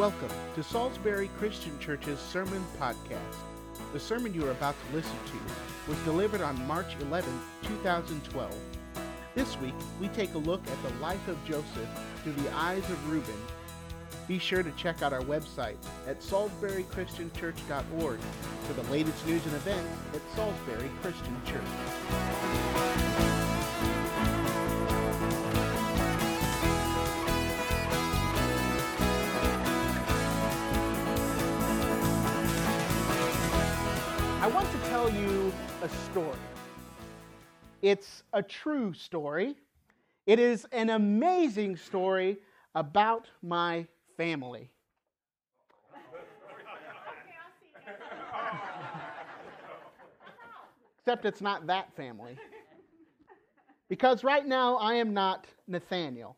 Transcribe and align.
Welcome 0.00 0.30
to 0.54 0.62
Salisbury 0.62 1.28
Christian 1.36 1.78
Church's 1.78 2.18
Sermon 2.18 2.64
Podcast. 2.80 3.36
The 3.92 4.00
sermon 4.00 4.32
you 4.32 4.46
are 4.46 4.50
about 4.52 4.74
to 4.74 4.96
listen 4.96 5.18
to 5.26 5.90
was 5.90 5.98
delivered 6.04 6.40
on 6.40 6.66
March 6.66 6.96
11, 7.02 7.30
2012. 7.64 8.54
This 9.34 9.58
week, 9.58 9.74
we 10.00 10.08
take 10.08 10.32
a 10.32 10.38
look 10.38 10.62
at 10.68 10.82
the 10.82 10.98
life 11.00 11.28
of 11.28 11.36
Joseph 11.44 11.86
through 12.22 12.32
the 12.32 12.50
eyes 12.54 12.88
of 12.88 13.10
Reuben. 13.10 13.34
Be 14.26 14.38
sure 14.38 14.62
to 14.62 14.70
check 14.70 15.02
out 15.02 15.12
our 15.12 15.20
website 15.20 15.76
at 16.08 16.22
salisburychristianchurch.org 16.22 18.20
for 18.62 18.72
the 18.72 18.90
latest 18.90 19.26
news 19.26 19.44
and 19.44 19.54
events 19.54 19.98
at 20.14 20.22
Salisbury 20.34 20.90
Christian 21.02 21.38
Church. 21.44 23.09
Tell 35.10 35.20
you 35.20 35.52
a 35.82 35.88
story. 35.88 36.38
It's 37.82 38.22
a 38.32 38.42
true 38.42 38.92
story. 38.92 39.56
It 40.26 40.38
is 40.38 40.66
an 40.72 40.90
amazing 40.90 41.76
story 41.76 42.38
about 42.74 43.28
my 43.42 43.86
family. 44.16 44.70
Except 50.98 51.24
it's 51.24 51.40
not 51.40 51.66
that 51.66 51.94
family. 51.96 52.36
Because 53.88 54.22
right 54.22 54.46
now 54.46 54.76
I 54.76 54.94
am 54.94 55.14
not 55.14 55.46
Nathaniel. 55.66 56.36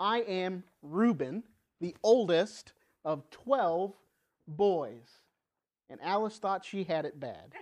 I 0.00 0.20
am 0.20 0.64
Reuben, 0.82 1.44
the 1.80 1.94
oldest 2.02 2.72
of 3.04 3.28
12 3.30 3.92
boys. 4.48 5.20
And 5.90 6.00
Alice 6.02 6.38
thought 6.38 6.64
she 6.64 6.84
had 6.84 7.04
it 7.04 7.20
bad. 7.20 7.52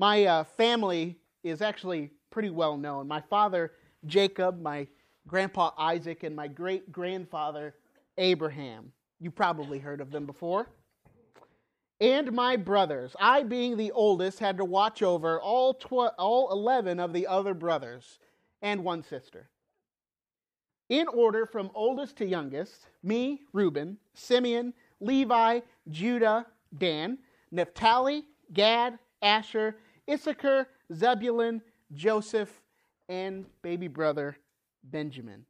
My 0.00 0.24
uh, 0.24 0.44
family 0.44 1.18
is 1.42 1.60
actually 1.60 2.10
pretty 2.30 2.48
well 2.48 2.78
known. 2.78 3.06
My 3.06 3.20
father, 3.20 3.72
Jacob, 4.06 4.58
my 4.58 4.86
grandpa 5.26 5.72
Isaac, 5.76 6.22
and 6.22 6.34
my 6.34 6.48
great 6.48 6.90
grandfather, 6.90 7.74
Abraham. 8.16 8.92
You 9.20 9.30
probably 9.30 9.78
heard 9.78 10.00
of 10.00 10.10
them 10.10 10.24
before. 10.24 10.68
And 12.00 12.32
my 12.32 12.56
brothers. 12.56 13.14
I, 13.20 13.42
being 13.42 13.76
the 13.76 13.92
oldest, 13.92 14.38
had 14.38 14.56
to 14.56 14.64
watch 14.64 15.02
over 15.02 15.38
all, 15.38 15.74
tw- 15.74 16.14
all 16.18 16.50
11 16.50 16.98
of 16.98 17.12
the 17.12 17.26
other 17.26 17.52
brothers 17.52 18.20
and 18.62 18.82
one 18.82 19.02
sister. 19.02 19.50
In 20.88 21.08
order 21.08 21.44
from 21.44 21.70
oldest 21.74 22.16
to 22.16 22.24
youngest, 22.24 22.86
me, 23.02 23.42
Reuben, 23.52 23.98
Simeon, 24.14 24.72
Levi, 24.98 25.60
Judah, 25.90 26.46
Dan, 26.78 27.18
Naphtali, 27.52 28.24
Gad, 28.54 28.98
Asher, 29.20 29.76
Issachar, 30.10 30.66
Zebulun, 30.92 31.62
Joseph, 31.92 32.60
and 33.08 33.46
baby 33.62 33.88
brother 33.88 34.36
Benjamin. 34.84 35.44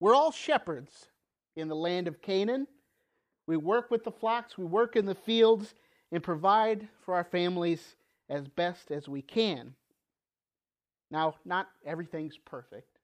We're 0.00 0.14
all 0.14 0.32
shepherds 0.32 1.08
in 1.56 1.68
the 1.68 1.76
land 1.76 2.08
of 2.08 2.20
Canaan. 2.20 2.66
We 3.46 3.56
work 3.56 3.90
with 3.90 4.04
the 4.04 4.10
flocks, 4.10 4.56
we 4.56 4.64
work 4.64 4.96
in 4.96 5.06
the 5.06 5.14
fields, 5.14 5.74
and 6.12 6.22
provide 6.22 6.88
for 7.04 7.14
our 7.14 7.24
families 7.24 7.96
as 8.28 8.48
best 8.48 8.90
as 8.90 9.08
we 9.08 9.22
can. 9.22 9.74
Now, 11.10 11.36
not 11.44 11.68
everything's 11.84 12.38
perfect. 12.38 12.98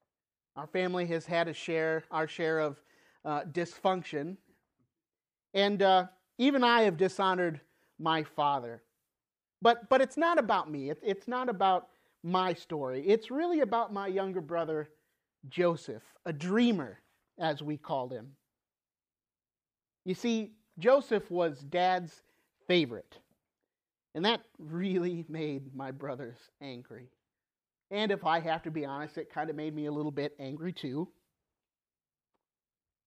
Our 0.55 0.67
family 0.67 1.05
has 1.07 1.25
had 1.25 1.47
a 1.47 1.53
share, 1.53 2.03
our 2.11 2.27
share 2.27 2.59
of 2.59 2.81
uh, 3.23 3.41
dysfunction 3.51 4.37
and 5.53 5.81
uh, 5.81 6.05
even 6.37 6.63
I 6.63 6.83
have 6.83 6.97
dishonored 6.97 7.59
my 7.99 8.23
father. 8.23 8.81
But, 9.61 9.89
but 9.89 10.01
it's 10.01 10.17
not 10.17 10.39
about 10.39 10.71
me. 10.71 10.89
It, 10.89 10.99
it's 11.03 11.27
not 11.27 11.49
about 11.49 11.87
my 12.23 12.53
story. 12.53 13.03
It's 13.07 13.31
really 13.31 13.61
about 13.61 13.93
my 13.93 14.07
younger 14.07 14.41
brother, 14.41 14.89
Joseph, 15.49 16.03
a 16.25 16.33
dreamer, 16.33 16.99
as 17.39 17.61
we 17.61 17.77
called 17.77 18.11
him. 18.11 18.31
You 20.05 20.15
see, 20.15 20.51
Joseph 20.79 21.29
was 21.29 21.59
dad's 21.59 22.23
favorite. 22.67 23.17
And 24.15 24.25
that 24.25 24.41
really 24.57 25.25
made 25.29 25.75
my 25.75 25.91
brothers 25.91 26.37
angry. 26.61 27.09
And 27.91 28.11
if 28.11 28.25
I 28.25 28.39
have 28.39 28.63
to 28.63 28.71
be 28.71 28.85
honest, 28.85 29.17
it 29.17 29.33
kind 29.33 29.49
of 29.49 29.55
made 29.55 29.75
me 29.75 29.85
a 29.85 29.91
little 29.91 30.11
bit 30.11 30.33
angry 30.39 30.71
too. 30.71 31.09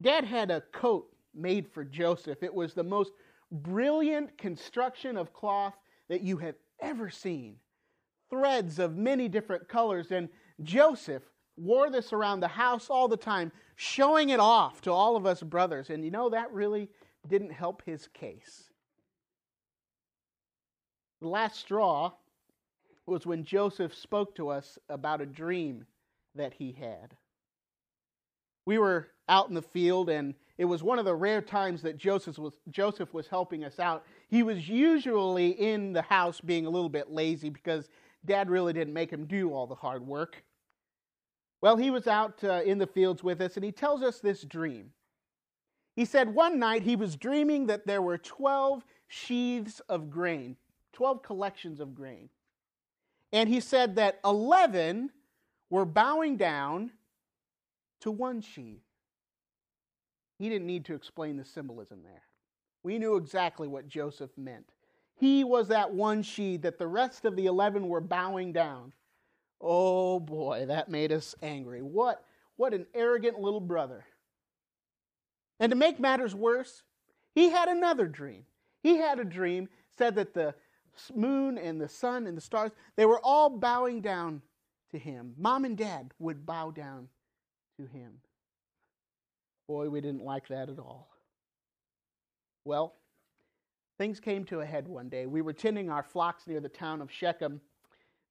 Dad 0.03 0.25
had 0.25 0.51
a 0.51 0.61
coat 0.73 1.09
made 1.35 1.67
for 1.73 1.85
Joseph. 1.85 2.43
It 2.43 2.53
was 2.53 2.75
the 2.75 2.83
most 2.83 3.13
brilliant 3.51 4.37
construction 4.37 5.17
of 5.17 5.33
cloth 5.33 5.75
that 6.09 6.23
you 6.23 6.39
have 6.39 6.57
ever 6.81 7.11
seen. 7.11 7.57
Threads 8.31 8.79
of 8.79 8.97
many 8.97 9.29
different 9.29 9.69
colors, 9.69 10.11
and 10.11 10.29
Joseph 10.63 11.23
wore 11.57 11.91
this 11.91 12.13
around 12.13 12.41
the 12.41 12.49
house 12.49 12.91
all 12.91 13.09
the 13.09 13.17
time, 13.17 13.53
showing 13.77 14.31
it 14.31 14.41
off 14.41 14.81
to 14.83 14.93
all 14.93 15.17
of 15.17 15.27
us 15.27 15.43
brothers. 15.43 15.91
And 15.91 16.05
you 16.05 16.11
know, 16.11 16.31
that 16.31 16.53
really 16.53 16.89
didn't 17.29 17.53
help 17.53 17.83
his 17.85 18.09
case. 18.09 18.71
The 21.21 21.29
last 21.29 21.59
straw 21.59 22.13
was 23.07 23.27
when 23.27 23.45
Joseph 23.45 23.95
spoke 23.95 24.35
to 24.37 24.49
us 24.49 24.79
about 24.89 25.21
a 25.21 25.27
dream 25.27 25.87
that 26.35 26.55
he 26.55 26.73
had. 26.73 27.17
We 28.67 28.79
were 28.79 29.09
out 29.29 29.49
in 29.49 29.55
the 29.55 29.63
field, 29.63 30.11
and 30.11 30.35
it 30.59 30.65
was 30.65 30.83
one 30.83 30.99
of 30.99 31.05
the 31.05 31.15
rare 31.15 31.43
times 31.43 31.83
that 31.83 31.97
Joseph 31.97 32.39
was, 32.39 32.55
Joseph 32.71 33.13
was 33.13 33.27
helping 33.27 33.65
us 33.65 33.79
out. 33.79 34.05
He 34.29 34.43
was 34.43 34.69
usually 34.69 35.51
in 35.51 35.93
the 35.93 36.03
house 36.03 36.41
being 36.41 36.67
a 36.67 36.71
little 36.71 36.89
bit 36.89 37.11
lazy 37.11 37.49
because 37.49 37.89
dad 38.25 38.51
really 38.51 38.73
didn't 38.73 38.95
make 38.95 39.11
him 39.11 39.27
do 39.27 39.53
all 39.53 39.67
the 39.67 39.75
hard 39.75 40.07
work. 40.07 40.43
Well, 41.61 41.77
he 41.77 41.91
was 41.91 42.07
out 42.07 42.45
uh, 42.45 42.61
in 42.65 42.79
the 42.79 42.87
fields 42.87 43.23
with 43.23 43.41
us, 43.41 43.57
and 43.57 43.65
he 43.65 43.73
tells 43.73 44.03
us 44.03 44.21
this 44.21 44.43
dream. 44.43 44.91
He 45.97 46.05
said 46.05 46.35
one 46.35 46.59
night 46.59 46.83
he 46.83 46.97
was 46.97 47.17
dreaming 47.17 47.67
that 47.67 47.87
there 47.87 48.03
were 48.03 48.19
12 48.19 48.85
sheaths 49.09 49.81
of 49.89 50.11
grain, 50.11 50.57
12 50.93 51.23
collections 51.23 51.81
of 51.81 51.95
grain. 51.95 52.29
And 53.33 53.49
he 53.49 53.61
said 53.61 53.97
that 53.97 54.21
11 54.25 55.11
were 55.71 55.85
bowing 55.85 56.37
down 56.37 56.91
to 58.05 58.11
one 58.11 58.41
sheath. 58.41 58.85
He 60.39 60.49
didn't 60.49 60.67
need 60.67 60.85
to 60.87 60.95
explain 60.95 61.37
the 61.37 61.45
symbolism 61.45 62.03
there. 62.03 62.23
We 62.83 62.99
knew 62.99 63.17
exactly 63.17 63.67
what 63.67 63.89
Joseph 63.89 64.31
meant. 64.37 64.67
He 65.17 65.43
was 65.43 65.69
that 65.69 65.95
one 65.95 66.23
sheath 66.23 66.63
that 66.63 66.79
the 66.79 66.87
rest 66.87 67.25
of 67.25 67.35
the 67.35 67.47
11 67.47 67.89
were 67.89 68.03
bowing 68.03 68.53
down. 68.53 68.93
Oh 69.61 70.21
boy, 70.21 70.67
that 70.67 70.91
made 70.91 71.13
us 71.13 71.35
angry. 71.43 71.81
What, 71.81 72.23
what 72.57 72.75
an 72.75 72.87
arrogant 72.95 73.39
little 73.39 73.61
brother. 73.61 74.05
And 75.59 75.71
to 75.71 75.77
make 75.77 75.99
matters 75.99 76.35
worse, 76.35 76.83
he 77.35 77.49
had 77.49 77.69
another 77.69 78.07
dream. 78.07 78.45
He 78.83 78.99
had 78.99 79.19
a 79.19 79.25
dream, 79.25 79.69
said 79.97 80.17
that 80.17 80.35
the 80.35 80.55
moon 81.15 81.57
and 81.57 81.81
the 81.81 81.89
sun 81.89 82.27
and 82.27 82.37
the 82.37 82.43
stars, 82.43 82.73
they 82.97 83.07
were 83.07 83.21
all 83.25 83.49
bowing 83.49 84.03
down 84.03 84.43
to 84.91 84.99
him. 84.99 85.33
Mom 85.39 85.65
and 85.65 85.79
dad 85.79 86.13
would 86.19 86.45
bow 86.45 86.71
down 86.71 87.09
to 87.79 87.87
him. 87.87 88.13
Boy, 89.69 89.89
we 89.89 90.01
didn't 90.01 90.25
like 90.25 90.49
that 90.49 90.69
at 90.69 90.79
all. 90.79 91.09
Well, 92.65 92.95
things 93.99 94.21
came 94.21 94.45
to 94.47 94.61
a 94.61 94.67
head 94.67 94.89
one 94.89 95.09
day. 95.09 95.27
We 95.27 95.43
were 95.43 95.53
tending 95.53 95.91
our 95.91 96.03
flocks 96.03 96.47
near 96.47 96.61
the 96.61 96.69
town 96.69 97.01
of 97.01 97.11
Shechem. 97.11 97.61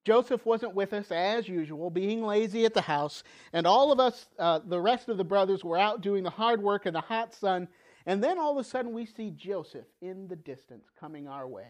Joseph 0.04 0.44
wasn't 0.44 0.74
with 0.74 0.92
us 0.92 1.10
as 1.10 1.48
usual, 1.48 1.88
being 1.88 2.22
lazy 2.22 2.64
at 2.66 2.74
the 2.74 2.82
house, 2.82 3.22
and 3.54 3.66
all 3.66 3.90
of 3.90 3.98
us, 3.98 4.26
uh, 4.38 4.60
the 4.66 4.80
rest 4.80 5.08
of 5.08 5.16
the 5.16 5.24
brothers, 5.24 5.64
were 5.64 5.78
out 5.78 6.02
doing 6.02 6.22
the 6.22 6.30
hard 6.30 6.62
work 6.62 6.84
in 6.84 6.92
the 6.92 7.00
hot 7.00 7.34
sun. 7.34 7.68
And 8.04 8.22
then 8.22 8.38
all 8.38 8.52
of 8.52 8.58
a 8.58 8.68
sudden, 8.68 8.92
we 8.92 9.06
see 9.06 9.30
Joseph 9.30 9.86
in 10.02 10.28
the 10.28 10.36
distance 10.36 10.88
coming 11.00 11.26
our 11.26 11.48
way. 11.48 11.68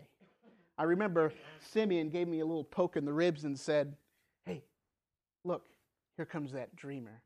I 0.76 0.82
remember 0.82 1.32
Simeon 1.60 2.08
gave 2.08 2.26
me 2.26 2.40
a 2.40 2.46
little 2.46 2.64
poke 2.64 2.96
in 2.96 3.04
the 3.04 3.12
ribs 3.12 3.44
and 3.44 3.58
said, 3.58 3.94
Hey, 4.44 4.64
look, 5.44 5.66
here 6.16 6.26
comes 6.26 6.52
that 6.52 6.75
dreamer. 6.75 7.22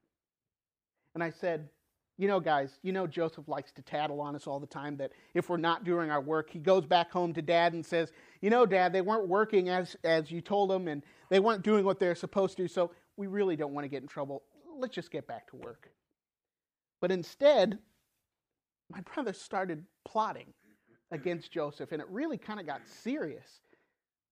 And 1.19 1.25
I 1.25 1.31
said, 1.31 1.69
You 2.17 2.29
know, 2.29 2.39
guys, 2.39 2.79
you 2.85 2.93
know 2.93 3.05
Joseph 3.05 3.49
likes 3.49 3.73
to 3.73 3.83
tattle 3.83 4.21
on 4.21 4.37
us 4.37 4.47
all 4.47 4.61
the 4.61 4.69
time 4.69 4.97
that 4.99 5.11
if 5.35 5.49
we're 5.49 5.57
not 5.57 5.83
doing 5.83 6.13
our 6.13 6.21
work, 6.21 6.49
he 6.49 6.61
goes 6.61 6.87
back 6.87 7.11
home 7.11 7.33
to 7.33 7.43
dad 7.43 7.73
and 7.73 7.85
says, 7.85 8.13
You 8.41 8.51
know, 8.51 8.65
dad, 8.65 8.93
they 8.93 9.01
weren't 9.01 9.27
working 9.27 9.69
as, 9.69 9.97
as 10.05 10.31
you 10.31 10.41
told 10.41 10.71
them 10.71 10.87
and 10.87 11.03
they 11.29 11.41
weren't 11.41 11.65
doing 11.65 11.85
what 11.85 11.99
they're 11.99 12.15
supposed 12.15 12.57
to, 12.59 12.69
so 12.69 12.93
we 13.17 13.27
really 13.27 13.57
don't 13.57 13.75
want 13.75 13.85
to 13.85 13.89
get 13.89 14.01
in 14.01 14.07
trouble. 14.07 14.45
Let's 14.79 14.95
just 14.95 15.11
get 15.11 15.27
back 15.27 15.51
to 15.51 15.57
work. 15.57 15.91
But 17.01 17.11
instead, 17.11 17.81
my 18.89 19.01
brother 19.01 19.33
started 19.33 19.83
plotting 20.05 20.55
against 21.11 21.51
Joseph, 21.51 21.91
and 21.91 22.01
it 22.01 22.07
really 22.09 22.39
kind 22.39 22.61
of 22.61 22.67
got 22.67 22.87
serious. 22.87 23.59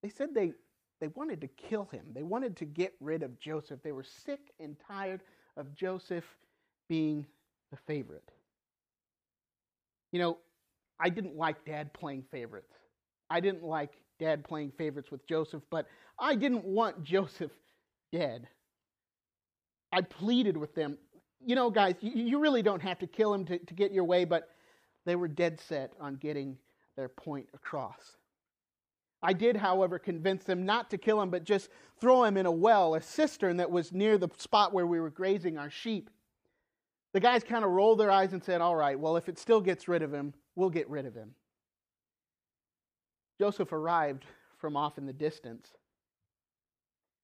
They 0.04 0.08
said 0.08 0.28
they, 0.36 0.52
they 1.00 1.08
wanted 1.08 1.40
to 1.40 1.48
kill 1.48 1.86
him, 1.86 2.04
they 2.14 2.22
wanted 2.22 2.54
to 2.58 2.64
get 2.64 2.94
rid 3.00 3.24
of 3.24 3.40
Joseph. 3.40 3.82
They 3.82 3.90
were 3.90 4.04
sick 4.04 4.52
and 4.60 4.76
tired 4.86 5.22
of 5.56 5.74
Joseph 5.74 6.24
being 6.88 7.26
the 7.70 7.76
favorite. 7.86 8.30
You 10.12 10.20
know, 10.20 10.38
I 10.98 11.08
didn't 11.08 11.36
like 11.36 11.64
dad 11.64 11.92
playing 11.92 12.24
favorites. 12.30 12.72
I 13.28 13.40
didn't 13.40 13.64
like 13.64 13.92
dad 14.18 14.44
playing 14.44 14.72
favorites 14.78 15.10
with 15.10 15.26
Joseph, 15.26 15.62
but 15.70 15.86
I 16.18 16.34
didn't 16.34 16.64
want 16.64 17.02
Joseph 17.02 17.52
dead. 18.12 18.48
I 19.92 20.00
pleaded 20.00 20.56
with 20.56 20.74
them. 20.74 20.98
You 21.44 21.54
know, 21.54 21.70
guys, 21.70 21.94
you, 22.00 22.38
really 22.38 22.62
don't 22.62 22.82
have 22.82 22.98
to 23.00 23.06
kill 23.06 23.32
him 23.32 23.44
to, 23.46 23.58
to 23.58 23.74
get 23.74 23.92
your 23.92 24.04
way, 24.04 24.24
but 24.24 24.48
they 25.04 25.16
were 25.16 25.28
dead 25.28 25.60
set 25.60 25.92
on 26.00 26.16
getting 26.16 26.56
their 26.96 27.08
point 27.08 27.46
across. 27.54 28.16
I 29.22 29.32
did, 29.32 29.56
however, 29.56 29.98
convince 29.98 30.44
them 30.44 30.64
not 30.64 30.90
to 30.90 30.98
kill 30.98 31.20
him, 31.20 31.30
but 31.30 31.44
just 31.44 31.68
throw 32.00 32.24
him 32.24 32.36
in 32.36 32.46
a 32.46 32.50
well, 32.50 32.94
a 32.94 33.02
cistern 33.02 33.56
that 33.58 33.70
was 33.70 33.92
near 33.92 34.18
the 34.18 34.28
spot 34.36 34.72
where 34.72 34.86
we 34.86 35.00
were 35.00 35.10
grazing 35.10 35.56
our 35.56 35.70
sheep. 35.70 36.10
The 37.16 37.20
guys 37.20 37.42
kind 37.42 37.64
of 37.64 37.70
rolled 37.70 37.98
their 37.98 38.10
eyes 38.10 38.34
and 38.34 38.44
said, 38.44 38.60
All 38.60 38.76
right, 38.76 39.00
well, 39.00 39.16
if 39.16 39.26
it 39.26 39.38
still 39.38 39.62
gets 39.62 39.88
rid 39.88 40.02
of 40.02 40.12
him, 40.12 40.34
we'll 40.54 40.68
get 40.68 40.86
rid 40.90 41.06
of 41.06 41.14
him. 41.14 41.30
Joseph 43.40 43.72
arrived 43.72 44.26
from 44.58 44.76
off 44.76 44.98
in 44.98 45.06
the 45.06 45.14
distance. 45.14 45.70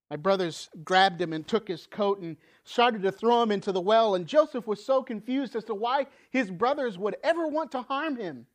My 0.09 0.17
brothers 0.17 0.71
grabbed 0.83 1.21
him 1.21 1.35
and 1.35 1.47
took 1.47 1.69
his 1.69 1.87
coat 1.87 2.21
and 2.21 2.39
started 2.65 3.03
to 3.03 3.13
throw 3.13 3.43
him 3.43 3.51
into 3.51 3.71
the 3.71 3.83
well, 3.83 4.15
and 4.15 4.27
Joseph 4.27 4.67
was 4.67 4.83
so 4.83 5.03
confused 5.03 5.55
as 5.57 5.65
to 5.65 5.75
why 5.75 6.07
his 6.31 6.51
brothers 6.51 6.97
would 6.97 7.17
ever 7.23 7.47
want 7.47 7.71
to 7.73 7.83
harm 7.83 8.17
him. 8.17 8.47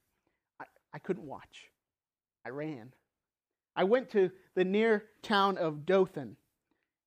I, 0.59 0.65
I 0.95 0.97
couldn't 0.97 1.27
watch. 1.27 1.69
I 2.47 2.49
ran. 2.49 2.91
I 3.75 3.83
went 3.83 4.09
to 4.13 4.31
the 4.55 4.65
near 4.65 5.05
town 5.21 5.59
of 5.59 5.85
Dothan 5.85 6.35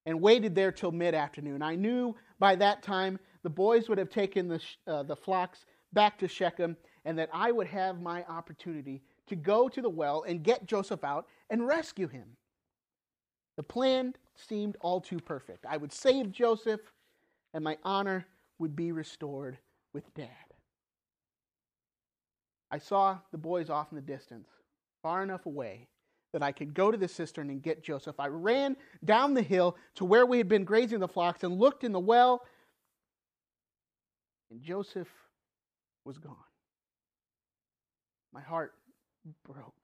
and 0.06 0.20
waited 0.20 0.54
there 0.54 0.70
till 0.70 0.92
mid 0.92 1.16
afternoon. 1.16 1.62
I 1.62 1.74
knew 1.74 2.14
by 2.38 2.54
that 2.54 2.84
time 2.84 3.18
the 3.42 3.50
boys 3.50 3.88
would 3.88 3.98
have 3.98 4.10
taken 4.10 4.48
the, 4.48 4.60
uh, 4.86 5.02
the 5.02 5.16
flocks 5.16 5.64
back 5.92 6.18
to 6.18 6.28
Shechem 6.28 6.76
and 7.04 7.18
that 7.18 7.30
I 7.32 7.52
would 7.52 7.66
have 7.66 8.00
my 8.00 8.24
opportunity 8.24 9.02
to 9.28 9.36
go 9.36 9.68
to 9.68 9.80
the 9.80 9.88
well 9.88 10.24
and 10.26 10.42
get 10.42 10.66
Joseph 10.66 11.04
out 11.04 11.26
and 11.48 11.66
rescue 11.66 12.08
him. 12.08 12.36
The 13.56 13.62
plan 13.62 14.14
seemed 14.36 14.76
all 14.80 15.00
too 15.00 15.20
perfect. 15.20 15.66
I 15.68 15.76
would 15.76 15.92
save 15.92 16.32
Joseph, 16.32 16.80
and 17.52 17.62
my 17.62 17.78
honor 17.84 18.26
would 18.58 18.74
be 18.74 18.92
restored 18.92 19.58
with 19.92 20.12
dad. 20.14 20.28
I 22.70 22.78
saw 22.78 23.18
the 23.32 23.38
boys 23.38 23.70
off 23.70 23.88
in 23.90 23.96
the 23.96 24.02
distance, 24.02 24.48
far 25.02 25.22
enough 25.22 25.46
away 25.46 25.88
that 26.32 26.42
I 26.42 26.52
could 26.52 26.74
go 26.74 26.90
to 26.90 26.96
the 26.96 27.08
cistern 27.08 27.50
and 27.50 27.62
get 27.62 27.82
Joseph. 27.82 28.20
I 28.20 28.28
ran 28.28 28.76
down 29.04 29.34
the 29.34 29.42
hill 29.42 29.76
to 29.96 30.04
where 30.04 30.26
we 30.26 30.38
had 30.38 30.48
been 30.48 30.64
grazing 30.64 31.00
the 31.00 31.08
flocks 31.08 31.42
and 31.42 31.58
looked 31.58 31.82
in 31.82 31.92
the 31.92 31.98
well, 31.98 32.42
and 34.50 34.62
Joseph 34.62 35.08
was 36.04 36.18
gone. 36.18 36.36
My 38.32 38.40
heart 38.40 38.74
broke. 39.44 39.74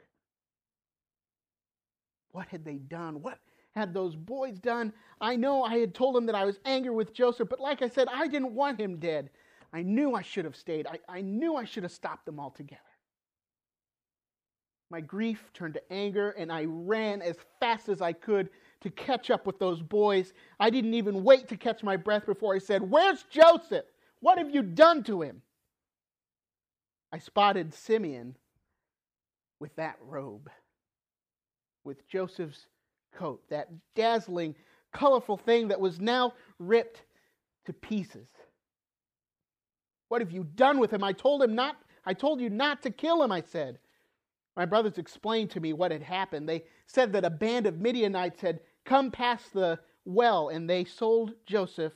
What 2.30 2.48
had 2.48 2.64
they 2.64 2.76
done? 2.76 3.22
What 3.22 3.38
had 3.74 3.94
those 3.94 4.16
boys 4.16 4.58
done? 4.58 4.92
I 5.20 5.36
know 5.36 5.62
I 5.62 5.78
had 5.78 5.94
told 5.94 6.14
them 6.14 6.26
that 6.26 6.34
I 6.34 6.44
was 6.44 6.58
angry 6.64 6.90
with 6.90 7.14
Joseph, 7.14 7.48
but 7.48 7.60
like 7.60 7.82
I 7.82 7.88
said, 7.88 8.08
I 8.12 8.26
didn't 8.26 8.54
want 8.54 8.80
him 8.80 8.98
dead. 8.98 9.30
I 9.72 9.82
knew 9.82 10.14
I 10.14 10.22
should 10.22 10.44
have 10.44 10.56
stayed. 10.56 10.86
I, 10.86 10.98
I 11.08 11.20
knew 11.20 11.56
I 11.56 11.64
should 11.64 11.82
have 11.82 11.92
stopped 11.92 12.26
them 12.26 12.40
altogether. 12.40 12.80
My 14.90 15.00
grief 15.00 15.50
turned 15.52 15.74
to 15.74 15.92
anger, 15.92 16.30
and 16.30 16.52
I 16.52 16.64
ran 16.66 17.20
as 17.20 17.36
fast 17.58 17.88
as 17.88 18.00
I 18.00 18.12
could 18.12 18.50
to 18.80 18.90
catch 18.90 19.30
up 19.30 19.46
with 19.46 19.58
those 19.58 19.82
boys. 19.82 20.32
I 20.60 20.70
didn't 20.70 20.94
even 20.94 21.24
wait 21.24 21.48
to 21.48 21.56
catch 21.56 21.82
my 21.82 21.96
breath 21.96 22.24
before 22.26 22.54
I 22.54 22.58
said, 22.58 22.82
Where's 22.82 23.24
Joseph? 23.24 23.84
What 24.20 24.38
have 24.38 24.54
you 24.54 24.62
done 24.62 25.02
to 25.04 25.22
him? 25.22 25.42
I 27.12 27.18
spotted 27.18 27.72
Simeon 27.72 28.36
with 29.60 29.74
that 29.76 29.96
robe, 30.00 30.50
with 31.84 32.06
Joseph's 32.08 32.66
coat, 33.14 33.42
that 33.48 33.68
dazzling, 33.94 34.54
colorful 34.92 35.36
thing 35.36 35.68
that 35.68 35.80
was 35.80 36.00
now 36.00 36.34
ripped 36.58 37.04
to 37.66 37.72
pieces. 37.72 38.28
What 40.08 40.20
have 40.20 40.30
you 40.30 40.44
done 40.44 40.78
with 40.78 40.92
him? 40.92 41.02
I 41.02 41.12
told 41.12 41.42
him 41.42 41.54
not 41.54 41.76
I 42.08 42.14
told 42.14 42.40
you 42.40 42.48
not 42.48 42.82
to 42.82 42.90
kill 42.90 43.22
him, 43.22 43.32
I 43.32 43.40
said. 43.40 43.78
My 44.56 44.64
brothers 44.64 44.96
explained 44.96 45.50
to 45.50 45.60
me 45.60 45.72
what 45.72 45.90
had 45.90 46.02
happened. 46.02 46.48
They 46.48 46.62
said 46.86 47.12
that 47.12 47.24
a 47.24 47.30
band 47.30 47.66
of 47.66 47.80
Midianites 47.80 48.40
had 48.40 48.60
come 48.84 49.10
past 49.10 49.52
the 49.52 49.80
well 50.04 50.48
and 50.48 50.70
they 50.70 50.84
sold 50.84 51.34
Joseph 51.46 51.92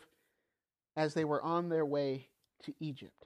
as 0.96 1.14
they 1.14 1.24
were 1.24 1.42
on 1.42 1.68
their 1.68 1.86
way 1.86 2.28
to 2.64 2.74
Egypt. 2.80 3.24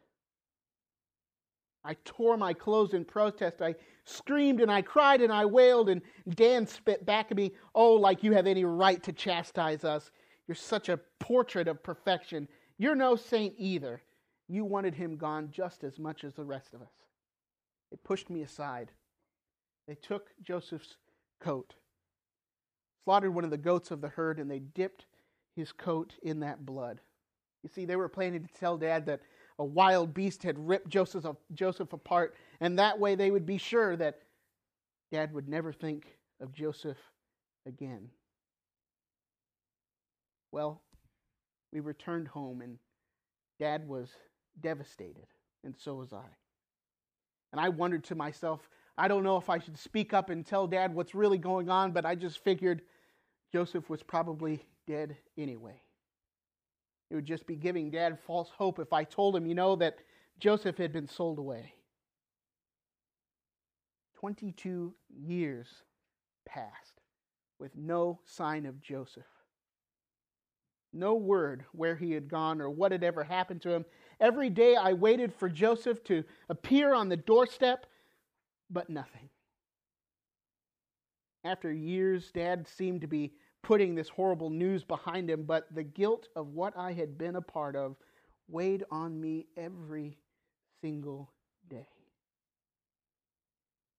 I 1.84 1.96
tore 2.04 2.36
my 2.36 2.54
clothes 2.54 2.94
in 2.94 3.04
protest. 3.04 3.60
I 3.60 3.74
screamed 4.04 4.60
and 4.60 4.70
I 4.70 4.80
cried 4.80 5.20
and 5.20 5.32
I 5.32 5.44
wailed, 5.44 5.90
and 5.90 6.00
Dan 6.30 6.66
spit 6.66 7.04
back 7.04 7.30
at 7.30 7.36
me, 7.36 7.52
Oh, 7.74 7.94
like 7.94 8.22
you 8.22 8.32
have 8.32 8.46
any 8.46 8.64
right 8.64 9.02
to 9.02 9.12
chastise 9.12 9.84
us. 9.84 10.10
You're 10.46 10.54
such 10.54 10.88
a 10.88 11.00
portrait 11.20 11.68
of 11.68 11.82
perfection. 11.82 12.48
You're 12.78 12.94
no 12.94 13.16
saint 13.16 13.54
either. 13.58 14.00
You 14.48 14.64
wanted 14.64 14.94
him 14.94 15.16
gone 15.16 15.48
just 15.50 15.84
as 15.84 15.98
much 15.98 16.24
as 16.24 16.34
the 16.34 16.44
rest 16.44 16.74
of 16.74 16.82
us. 16.82 16.92
They 17.90 17.98
pushed 18.02 18.30
me 18.30 18.42
aside. 18.42 18.90
They 19.86 19.94
took 19.94 20.30
Joseph's 20.42 20.96
coat, 21.40 21.74
slaughtered 23.04 23.34
one 23.34 23.44
of 23.44 23.50
the 23.50 23.58
goats 23.58 23.90
of 23.90 24.00
the 24.00 24.08
herd, 24.08 24.38
and 24.38 24.50
they 24.50 24.58
dipped 24.58 25.06
his 25.54 25.72
coat 25.72 26.14
in 26.22 26.40
that 26.40 26.64
blood. 26.64 27.00
You 27.64 27.70
see, 27.70 27.86
they 27.86 27.96
were 27.96 28.10
planning 28.10 28.44
to 28.46 28.60
tell 28.60 28.76
Dad 28.76 29.06
that 29.06 29.22
a 29.58 29.64
wild 29.64 30.12
beast 30.12 30.42
had 30.42 30.58
ripped 30.68 30.88
Joseph, 30.88 31.24
Joseph 31.54 31.94
apart, 31.94 32.36
and 32.60 32.78
that 32.78 33.00
way 33.00 33.14
they 33.14 33.30
would 33.30 33.46
be 33.46 33.56
sure 33.56 33.96
that 33.96 34.20
Dad 35.10 35.32
would 35.32 35.48
never 35.48 35.72
think 35.72 36.06
of 36.40 36.52
Joseph 36.52 36.98
again. 37.66 38.10
Well, 40.52 40.82
we 41.72 41.80
returned 41.80 42.28
home, 42.28 42.60
and 42.60 42.78
Dad 43.58 43.88
was 43.88 44.10
devastated, 44.60 45.26
and 45.64 45.74
so 45.74 45.94
was 45.94 46.12
I. 46.12 46.26
And 47.52 47.60
I 47.60 47.70
wondered 47.70 48.04
to 48.04 48.14
myself, 48.14 48.68
I 48.98 49.08
don't 49.08 49.24
know 49.24 49.38
if 49.38 49.48
I 49.48 49.58
should 49.58 49.78
speak 49.78 50.12
up 50.12 50.28
and 50.28 50.44
tell 50.44 50.66
Dad 50.66 50.94
what's 50.94 51.14
really 51.14 51.38
going 51.38 51.70
on, 51.70 51.92
but 51.92 52.04
I 52.04 52.14
just 52.14 52.44
figured 52.44 52.82
Joseph 53.52 53.88
was 53.88 54.02
probably 54.02 54.62
dead 54.86 55.16
anyway. 55.38 55.80
It 57.10 57.14
would 57.14 57.26
just 57.26 57.46
be 57.46 57.56
giving 57.56 57.90
Dad 57.90 58.18
false 58.26 58.50
hope 58.56 58.78
if 58.78 58.92
I 58.92 59.04
told 59.04 59.36
him, 59.36 59.46
you 59.46 59.54
know, 59.54 59.76
that 59.76 59.98
Joseph 60.38 60.78
had 60.78 60.92
been 60.92 61.06
sold 61.06 61.38
away. 61.38 61.74
22 64.16 64.94
years 65.08 65.68
passed 66.46 67.00
with 67.58 67.76
no 67.76 68.20
sign 68.24 68.66
of 68.66 68.80
Joseph. 68.80 69.24
No 70.92 71.14
word 71.14 71.64
where 71.72 71.96
he 71.96 72.12
had 72.12 72.28
gone 72.28 72.60
or 72.60 72.70
what 72.70 72.92
had 72.92 73.04
ever 73.04 73.24
happened 73.24 73.60
to 73.62 73.70
him. 73.70 73.84
Every 74.20 74.48
day 74.48 74.76
I 74.76 74.92
waited 74.92 75.34
for 75.34 75.48
Joseph 75.48 76.02
to 76.04 76.24
appear 76.48 76.94
on 76.94 77.08
the 77.08 77.16
doorstep 77.16 77.86
but 78.70 78.88
nothing. 78.88 79.28
After 81.44 81.70
years, 81.70 82.30
Dad 82.32 82.66
seemed 82.66 83.02
to 83.02 83.06
be 83.06 83.34
putting 83.64 83.94
this 83.94 84.08
horrible 84.08 84.50
news 84.50 84.84
behind 84.84 85.28
him, 85.28 85.42
but 85.42 85.66
the 85.74 85.82
guilt 85.82 86.28
of 86.36 86.48
what 86.48 86.76
I 86.76 86.92
had 86.92 87.18
been 87.18 87.36
a 87.36 87.40
part 87.40 87.74
of 87.74 87.96
weighed 88.46 88.84
on 88.90 89.20
me 89.20 89.46
every 89.56 90.18
single 90.80 91.30
day. 91.68 91.88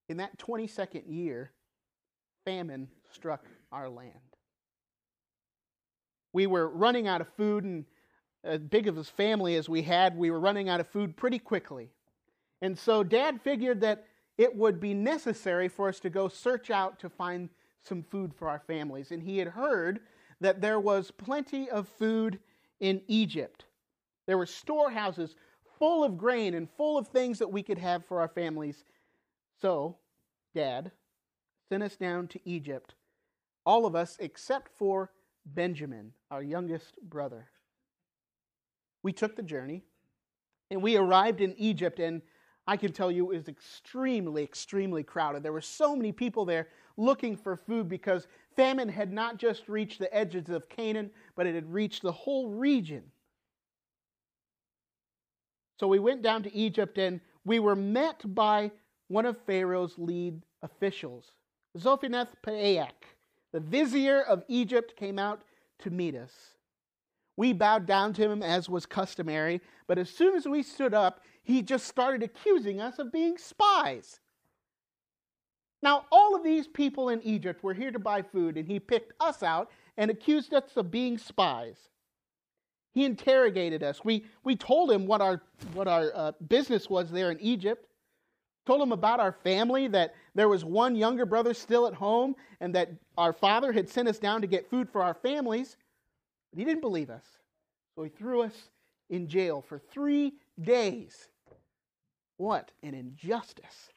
In 0.07 0.17
that 0.17 0.38
22nd 0.38 1.03
year, 1.07 1.51
famine 2.45 2.88
struck 3.12 3.45
our 3.72 3.89
land. 3.89 4.12
We 6.31 6.45
were 6.45 6.69
running 6.69 7.07
out 7.07 7.22
of 7.22 7.27
food, 7.29 7.63
and 7.63 7.86
as 8.43 8.60
big 8.60 8.88
of 8.88 8.98
a 8.98 9.03
family 9.03 9.55
as 9.55 9.67
we 9.67 9.81
had, 9.81 10.15
we 10.15 10.29
were 10.29 10.39
running 10.39 10.69
out 10.69 10.79
of 10.79 10.88
food 10.88 11.17
pretty 11.17 11.39
quickly. 11.39 11.89
And 12.62 12.77
so 12.77 13.03
Dad 13.03 13.41
figured 13.41 13.81
that 13.81 14.05
it 14.38 14.55
would 14.55 14.79
be 14.79 14.93
necessary 14.93 15.67
for 15.69 15.89
us 15.89 16.00
to 16.01 16.10
go 16.10 16.27
search 16.27 16.69
out 16.69 17.00
to 17.00 17.10
find 17.10 17.50
some 17.86 18.04
food 18.04 18.34
for 18.34 18.50
our 18.50 18.60
families. 18.60 19.12
And 19.12 19.22
he 19.22 19.38
had 19.38 19.50
heard 19.50 20.00
that 20.42 20.62
there 20.62 20.80
was 20.80 21.12
plenty 21.12 21.70
of 21.70 21.88
food 21.88 22.39
in 22.80 23.01
Egypt. 23.08 23.65
There 24.25 24.38
were 24.38 24.46
storehouses 24.46 25.36
full 25.77 26.04
of 26.04 26.18
grain 26.18 26.54
and 26.54 26.70
full 26.70 26.98
of 26.98 27.08
things 27.08 27.39
that 27.39 27.51
we 27.51 27.63
could 27.63 27.77
have 27.77 28.06
for 28.06 28.20
our 28.20 28.27
families. 28.27 28.84
So, 29.62 29.98
Dad 30.54 30.92
sent 31.70 31.84
us 31.84 31.96
down 31.96 32.27
to 32.30 32.39
Egypt, 32.46 32.96
all 33.65 33.86
of 33.86 33.96
us 33.96 34.18
except 34.20 34.72
for 34.77 35.12
Benjamin, 35.46 36.13
our 36.32 36.44
youngest 36.44 36.98
brother. 37.01 37.48
We 39.04 39.13
took 39.13 39.36
the 39.36 39.44
journey 39.44 39.84
and 40.72 40.82
we 40.82 40.98
arrived 40.98 41.42
in 41.42 41.54
Egypt 41.58 42.00
and 42.00 42.22
I 42.67 42.77
can 42.77 42.91
tell 42.91 43.12
you, 43.12 43.31
is 43.31 43.48
extremely, 43.48 44.43
extremely 44.43 45.03
crowded. 45.03 45.43
There 45.43 45.53
were 45.53 45.62
so 45.62 45.95
many 45.95 46.12
people 46.12 46.45
there 46.45 46.67
looking 46.98 47.36
for 47.36 47.55
food 47.55 47.88
because 47.88 48.27
famine 48.55 48.89
had 48.89 49.13
not 49.13 49.38
just 49.38 49.69
reached 49.69 50.00
the 50.00 50.13
edges 50.15 50.50
of 50.50 50.67
Canaan, 50.69 51.12
but 51.36 51.45
it 51.45 51.53
had 51.53 51.72
reached 51.72 52.01
the 52.01 52.12
whole 52.12 52.50
region. 52.50 53.03
So 55.79 55.88
we 55.88 56.00
went 56.00 56.22
down 56.22 56.41
to 56.43 56.55
Egypt 56.55 56.98
and 56.98 57.19
we 57.43 57.60
were 57.60 57.75
met 57.75 58.22
by 58.34 58.72
one 59.07 59.25
of 59.25 59.38
Pharaoh's 59.45 59.93
lead 59.98 60.41
officials, 60.63 61.34
Zophaneth 61.77 62.29
Paeak. 62.43 62.93
The 63.51 63.60
vizier 63.60 64.22
of 64.22 64.43
Egypt 64.48 64.95
came 64.95 65.19
out 65.19 65.43
to 65.79 65.89
meet 65.91 66.15
us. 66.15 66.31
We 67.38 67.53
bowed 67.53 67.86
down 67.86 68.13
to 68.13 68.29
him 68.29 68.41
as 68.41 68.69
was 68.69 68.86
customary, 68.86 69.62
but 69.88 69.98
as 69.98 70.10
soon 70.10 70.36
as 70.36 70.48
we 70.48 70.63
stood 70.63 70.93
up, 70.93 71.22
he 71.46 71.62
just 71.62 71.88
started 71.88 72.24
accusing 72.24 72.82
us 72.82 72.98
of 72.98 73.12
being 73.12 73.38
spies. 73.38 74.20
Now, 75.84 76.06
all 76.12 76.36
of 76.36 76.44
these 76.44 76.68
people 76.68 77.10
in 77.10 77.22
Egypt 77.22 77.64
were 77.64 77.75
here 77.75 77.92
to 77.92 78.00
buy 78.00 78.24
food, 78.24 78.58
and 78.58 78.68
he 78.68 78.80
picked 78.80 79.14
us 79.22 79.44
out 79.44 79.70
and 79.96 80.10
accused 80.10 80.56
us 80.56 80.75
of 80.75 80.90
being 80.90 81.20
spies. 81.20 81.78
He 82.94 83.06
interrogated 83.06 83.84
us. 83.84 84.04
We, 84.04 84.25
we 84.44 84.56
told 84.56 84.92
him 84.92 85.06
what 85.06 85.22
our, 85.22 85.44
what 85.74 85.88
our 85.88 86.12
uh, 86.16 86.32
business 86.48 86.90
was 86.90 87.12
there 87.12 87.30
in 87.30 87.40
Egypt, 87.40 87.86
told 88.66 88.82
him 88.82 88.92
about 88.92 89.20
our 89.20 89.34
family, 89.44 89.88
that 89.90 90.16
there 90.34 90.50
was 90.50 90.66
one 90.66 90.96
younger 90.96 91.28
brother 91.28 91.54
still 91.54 91.86
at 91.86 91.94
home, 91.94 92.36
and 92.60 92.74
that 92.74 92.90
our 93.20 93.34
father 93.34 93.72
had 93.72 93.88
sent 93.88 94.08
us 94.08 94.18
down 94.18 94.42
to 94.42 94.48
get 94.48 94.68
food 94.68 94.90
for 94.90 95.04
our 95.04 95.14
families. 95.14 95.78
But 96.52 96.58
he 96.58 96.66
didn't 96.66 96.82
believe 96.82 97.12
us. 97.12 97.25
So 97.94 98.02
he 98.02 98.10
threw 98.10 98.42
us 98.42 98.72
in 99.12 99.28
jail 99.28 99.62
for 99.62 99.78
three 99.78 100.34
days. 100.60 101.30
What 102.38 102.72
an 102.84 102.94
injustice. 102.94 103.92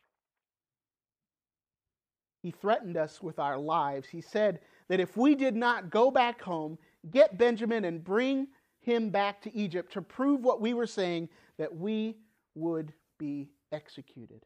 He 2.42 2.50
threatened 2.52 2.96
us 2.96 3.22
with 3.22 3.38
our 3.38 3.58
lives. 3.58 4.08
He 4.08 4.20
said 4.20 4.60
that 4.88 5.00
if 5.00 5.16
we 5.16 5.34
did 5.34 5.56
not 5.56 5.90
go 5.90 6.10
back 6.10 6.40
home, 6.40 6.78
get 7.10 7.36
Benjamin, 7.36 7.84
and 7.84 8.02
bring 8.02 8.46
him 8.80 9.10
back 9.10 9.42
to 9.42 9.54
Egypt 9.54 9.92
to 9.94 10.02
prove 10.02 10.44
what 10.44 10.60
we 10.60 10.72
were 10.72 10.86
saying, 10.86 11.28
that 11.58 11.74
we 11.74 12.16
would 12.54 12.92
be 13.18 13.50
executed. 13.72 14.44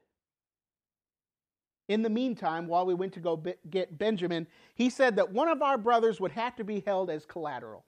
In 1.88 2.02
the 2.02 2.10
meantime, 2.10 2.66
while 2.66 2.86
we 2.86 2.94
went 2.94 3.12
to 3.14 3.20
go 3.20 3.42
get 3.68 3.98
Benjamin, 3.98 4.46
he 4.74 4.88
said 4.88 5.16
that 5.16 5.30
one 5.30 5.48
of 5.48 5.60
our 5.60 5.76
brothers 5.76 6.20
would 6.20 6.32
have 6.32 6.56
to 6.56 6.64
be 6.64 6.80
held 6.86 7.10
as 7.10 7.26
collateral. 7.26 7.84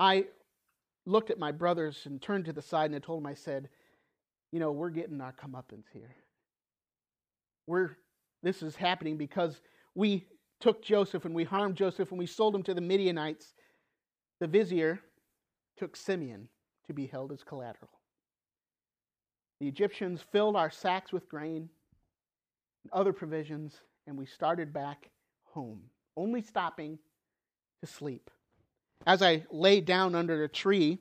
I 0.00 0.26
looked 1.04 1.30
at 1.30 1.38
my 1.38 1.52
brothers 1.52 2.02
and 2.04 2.20
turned 2.20 2.46
to 2.46 2.52
the 2.52 2.62
side 2.62 2.86
and 2.86 2.96
I 2.96 2.98
told 2.98 3.22
them, 3.22 3.26
I 3.26 3.34
said, 3.34 3.68
You 4.56 4.60
know, 4.60 4.72
we're 4.72 4.88
getting 4.88 5.20
our 5.20 5.34
comeuppance 5.34 5.84
here. 5.92 6.16
We're, 7.66 7.90
this 8.42 8.62
is 8.62 8.74
happening 8.74 9.18
because 9.18 9.60
we 9.94 10.24
took 10.60 10.82
Joseph 10.82 11.26
and 11.26 11.34
we 11.34 11.44
harmed 11.44 11.76
Joseph 11.76 12.08
and 12.08 12.18
we 12.18 12.24
sold 12.24 12.54
him 12.54 12.62
to 12.62 12.72
the 12.72 12.80
Midianites. 12.80 13.52
The 14.40 14.46
vizier 14.46 14.98
took 15.76 15.94
Simeon 15.94 16.48
to 16.86 16.94
be 16.94 17.06
held 17.06 17.32
as 17.32 17.42
collateral. 17.42 17.90
The 19.60 19.68
Egyptians 19.68 20.22
filled 20.32 20.56
our 20.56 20.70
sacks 20.70 21.12
with 21.12 21.28
grain 21.28 21.68
and 22.82 22.92
other 22.94 23.12
provisions, 23.12 23.82
and 24.06 24.16
we 24.16 24.24
started 24.24 24.72
back 24.72 25.10
home, 25.52 25.82
only 26.16 26.40
stopping 26.40 26.98
to 27.82 27.86
sleep. 27.86 28.30
As 29.06 29.20
I 29.20 29.44
lay 29.50 29.82
down 29.82 30.14
under 30.14 30.44
a 30.44 30.48
tree 30.48 31.00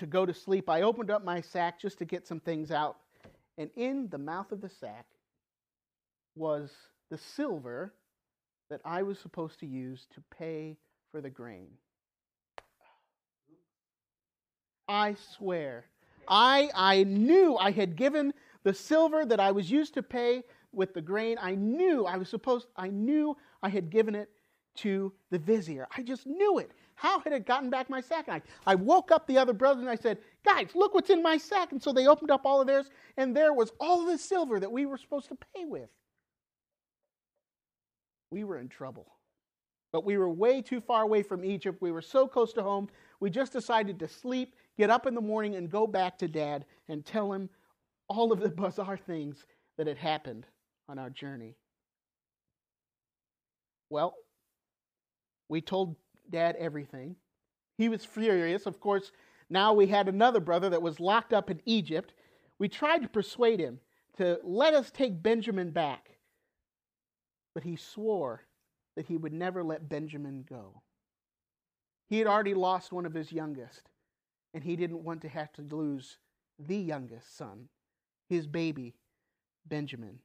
to 0.00 0.06
go 0.06 0.26
to 0.26 0.34
sleep, 0.34 0.68
I 0.68 0.82
opened 0.82 1.10
up 1.10 1.24
my 1.24 1.40
sack 1.40 1.78
just 1.78 1.98
to 1.98 2.04
get 2.04 2.26
some 2.26 2.40
things 2.40 2.70
out, 2.70 2.96
and 3.58 3.70
in 3.76 4.08
the 4.08 4.18
mouth 4.18 4.50
of 4.50 4.60
the 4.60 4.68
sack 4.68 5.06
was 6.34 6.70
the 7.10 7.18
silver 7.18 7.92
that 8.70 8.80
I 8.84 9.02
was 9.02 9.18
supposed 9.18 9.60
to 9.60 9.66
use 9.66 10.06
to 10.14 10.22
pay 10.36 10.76
for 11.12 11.20
the 11.20 11.30
grain. 11.30 11.68
I 14.88 15.16
swear. 15.36 15.84
I, 16.26 16.70
I 16.74 17.04
knew 17.04 17.56
I 17.56 17.70
had 17.70 17.94
given 17.94 18.32
the 18.62 18.74
silver 18.74 19.24
that 19.24 19.40
I 19.40 19.52
was 19.52 19.70
used 19.70 19.94
to 19.94 20.02
pay 20.02 20.44
with 20.72 20.94
the 20.94 21.02
grain. 21.02 21.36
I 21.40 21.54
knew 21.54 22.06
I 22.06 22.16
was 22.16 22.28
supposed, 22.28 22.68
I 22.76 22.88
knew 22.88 23.36
I 23.62 23.68
had 23.68 23.90
given 23.90 24.14
it 24.14 24.30
to 24.76 25.12
the 25.30 25.38
vizier. 25.38 25.86
I 25.96 26.02
just 26.02 26.26
knew 26.26 26.58
it. 26.58 26.72
How 26.94 27.20
had 27.20 27.32
it 27.32 27.46
gotten 27.46 27.70
back 27.70 27.88
my 27.88 28.00
sack? 28.00 28.28
I, 28.28 28.42
I 28.66 28.74
woke 28.74 29.10
up 29.10 29.26
the 29.26 29.38
other 29.38 29.52
brothers 29.52 29.80
and 29.80 29.90
I 29.90 29.94
said, 29.94 30.18
Guys, 30.44 30.68
look 30.74 30.94
what's 30.94 31.10
in 31.10 31.22
my 31.22 31.38
sack. 31.38 31.72
And 31.72 31.82
so 31.82 31.92
they 31.92 32.06
opened 32.06 32.30
up 32.30 32.42
all 32.44 32.60
of 32.60 32.66
theirs, 32.66 32.90
and 33.16 33.34
there 33.34 33.54
was 33.54 33.72
all 33.80 34.04
the 34.04 34.18
silver 34.18 34.60
that 34.60 34.70
we 34.70 34.86
were 34.86 34.98
supposed 34.98 35.28
to 35.28 35.38
pay 35.54 35.64
with. 35.64 35.88
We 38.30 38.44
were 38.44 38.58
in 38.58 38.68
trouble. 38.68 39.06
But 39.92 40.04
we 40.04 40.18
were 40.18 40.30
way 40.30 40.62
too 40.62 40.80
far 40.80 41.02
away 41.02 41.22
from 41.22 41.44
Egypt. 41.44 41.82
We 41.82 41.90
were 41.90 42.02
so 42.02 42.28
close 42.28 42.52
to 42.52 42.62
home. 42.62 42.88
We 43.18 43.28
just 43.30 43.52
decided 43.52 43.98
to 43.98 44.08
sleep, 44.08 44.54
get 44.78 44.90
up 44.90 45.06
in 45.06 45.14
the 45.14 45.20
morning, 45.20 45.56
and 45.56 45.70
go 45.70 45.86
back 45.86 46.18
to 46.18 46.28
dad 46.28 46.64
and 46.88 47.04
tell 47.04 47.32
him 47.32 47.48
all 48.08 48.32
of 48.32 48.40
the 48.40 48.48
bizarre 48.50 48.96
things 48.96 49.46
that 49.78 49.86
had 49.86 49.98
happened 49.98 50.46
on 50.88 50.98
our 50.98 51.10
journey. 51.10 51.56
Well, 53.88 54.14
we 55.50 55.60
told 55.60 55.96
dad 56.30 56.56
everything. 56.58 57.16
He 57.76 57.88
was 57.88 58.04
furious. 58.04 58.66
Of 58.66 58.80
course, 58.80 59.10
now 59.50 59.74
we 59.74 59.88
had 59.88 60.08
another 60.08 60.40
brother 60.40 60.70
that 60.70 60.80
was 60.80 61.00
locked 61.00 61.32
up 61.32 61.50
in 61.50 61.60
Egypt. 61.66 62.14
We 62.58 62.68
tried 62.68 63.02
to 63.02 63.08
persuade 63.08 63.58
him 63.58 63.80
to 64.16 64.38
let 64.44 64.74
us 64.74 64.90
take 64.90 65.22
Benjamin 65.22 65.70
back, 65.70 66.10
but 67.52 67.64
he 67.64 67.74
swore 67.76 68.44
that 68.96 69.06
he 69.06 69.16
would 69.16 69.32
never 69.32 69.64
let 69.64 69.88
Benjamin 69.88 70.44
go. 70.48 70.82
He 72.08 72.18
had 72.18 72.28
already 72.28 72.54
lost 72.54 72.92
one 72.92 73.06
of 73.06 73.14
his 73.14 73.32
youngest, 73.32 73.88
and 74.54 74.62
he 74.62 74.76
didn't 74.76 75.04
want 75.04 75.22
to 75.22 75.28
have 75.28 75.52
to 75.54 75.62
lose 75.62 76.18
the 76.58 76.76
youngest 76.76 77.36
son, 77.36 77.68
his 78.28 78.46
baby, 78.46 78.94
Benjamin. 79.66 80.20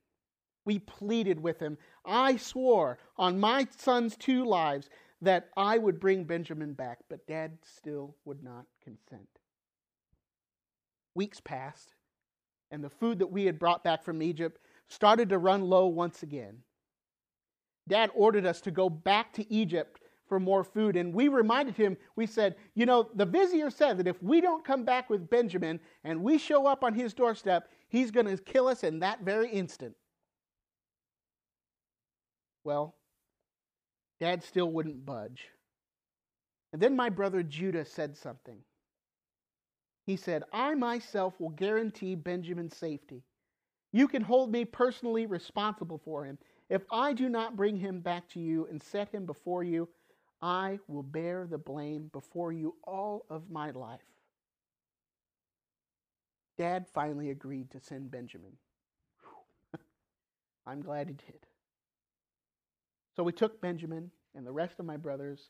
We 0.65 0.79
pleaded 0.79 1.39
with 1.39 1.59
him. 1.59 1.77
I 2.03 2.37
swore 2.37 2.97
on 3.17 3.39
my 3.39 3.67
son's 3.77 4.17
two 4.17 4.43
lives 4.45 4.89
that 5.21 5.49
I 5.55 5.77
would 5.77 5.99
bring 5.99 6.23
Benjamin 6.23 6.73
back, 6.73 6.99
but 7.09 7.27
dad 7.27 7.57
still 7.63 8.15
would 8.25 8.43
not 8.43 8.65
consent. 8.83 9.27
Weeks 11.13 11.39
passed, 11.39 11.93
and 12.71 12.83
the 12.83 12.89
food 12.89 13.19
that 13.19 13.31
we 13.31 13.45
had 13.45 13.59
brought 13.59 13.83
back 13.83 14.03
from 14.03 14.21
Egypt 14.21 14.59
started 14.87 15.29
to 15.29 15.37
run 15.37 15.61
low 15.61 15.87
once 15.87 16.23
again. 16.23 16.57
Dad 17.87 18.09
ordered 18.13 18.45
us 18.45 18.61
to 18.61 18.71
go 18.71 18.89
back 18.89 19.31
to 19.33 19.51
Egypt 19.51 20.01
for 20.27 20.39
more 20.39 20.63
food, 20.63 20.95
and 20.95 21.13
we 21.13 21.27
reminded 21.27 21.75
him, 21.75 21.95
we 22.15 22.25
said, 22.25 22.55
You 22.73 22.85
know, 22.85 23.09
the 23.13 23.25
vizier 23.25 23.69
said 23.69 23.97
that 23.99 24.07
if 24.07 24.21
we 24.23 24.41
don't 24.41 24.65
come 24.65 24.83
back 24.83 25.09
with 25.09 25.29
Benjamin 25.29 25.79
and 26.03 26.23
we 26.23 26.37
show 26.37 26.65
up 26.65 26.83
on 26.83 26.93
his 26.93 27.13
doorstep, 27.13 27.69
he's 27.87 28.11
going 28.11 28.25
to 28.25 28.37
kill 28.37 28.67
us 28.67 28.83
in 28.83 28.99
that 28.99 29.21
very 29.21 29.49
instant. 29.49 29.95
Well, 32.63 32.95
Dad 34.19 34.43
still 34.43 34.71
wouldn't 34.71 35.05
budge. 35.05 35.49
And 36.73 36.81
then 36.81 36.95
my 36.95 37.09
brother 37.09 37.43
Judah 37.43 37.85
said 37.85 38.17
something. 38.17 38.59
He 40.05 40.15
said, 40.17 40.43
I 40.53 40.75
myself 40.75 41.39
will 41.39 41.49
guarantee 41.49 42.15
Benjamin's 42.15 42.77
safety. 42.77 43.23
You 43.91 44.07
can 44.07 44.21
hold 44.21 44.51
me 44.51 44.65
personally 44.65 45.25
responsible 45.25 45.97
for 46.03 46.25
him. 46.25 46.37
If 46.69 46.83
I 46.91 47.13
do 47.13 47.29
not 47.29 47.55
bring 47.55 47.77
him 47.77 48.01
back 48.01 48.27
to 48.29 48.39
you 48.39 48.67
and 48.69 48.81
set 48.81 49.09
him 49.09 49.25
before 49.25 49.63
you, 49.63 49.87
I 50.41 50.79
will 50.87 51.03
bear 51.03 51.47
the 51.47 51.57
blame 51.57 52.09
before 52.11 52.51
you 52.51 52.75
all 52.83 53.25
of 53.29 53.49
my 53.49 53.71
life. 53.71 54.01
Dad 56.57 56.85
finally 56.93 57.29
agreed 57.29 57.71
to 57.71 57.79
send 57.79 58.11
Benjamin. 58.11 58.57
I'm 60.67 60.81
glad 60.81 61.07
he 61.07 61.13
did. 61.13 61.45
So 63.15 63.23
we 63.23 63.31
took 63.31 63.61
Benjamin 63.61 64.11
and 64.35 64.45
the 64.45 64.51
rest 64.51 64.79
of 64.79 64.85
my 64.85 64.97
brothers, 64.97 65.49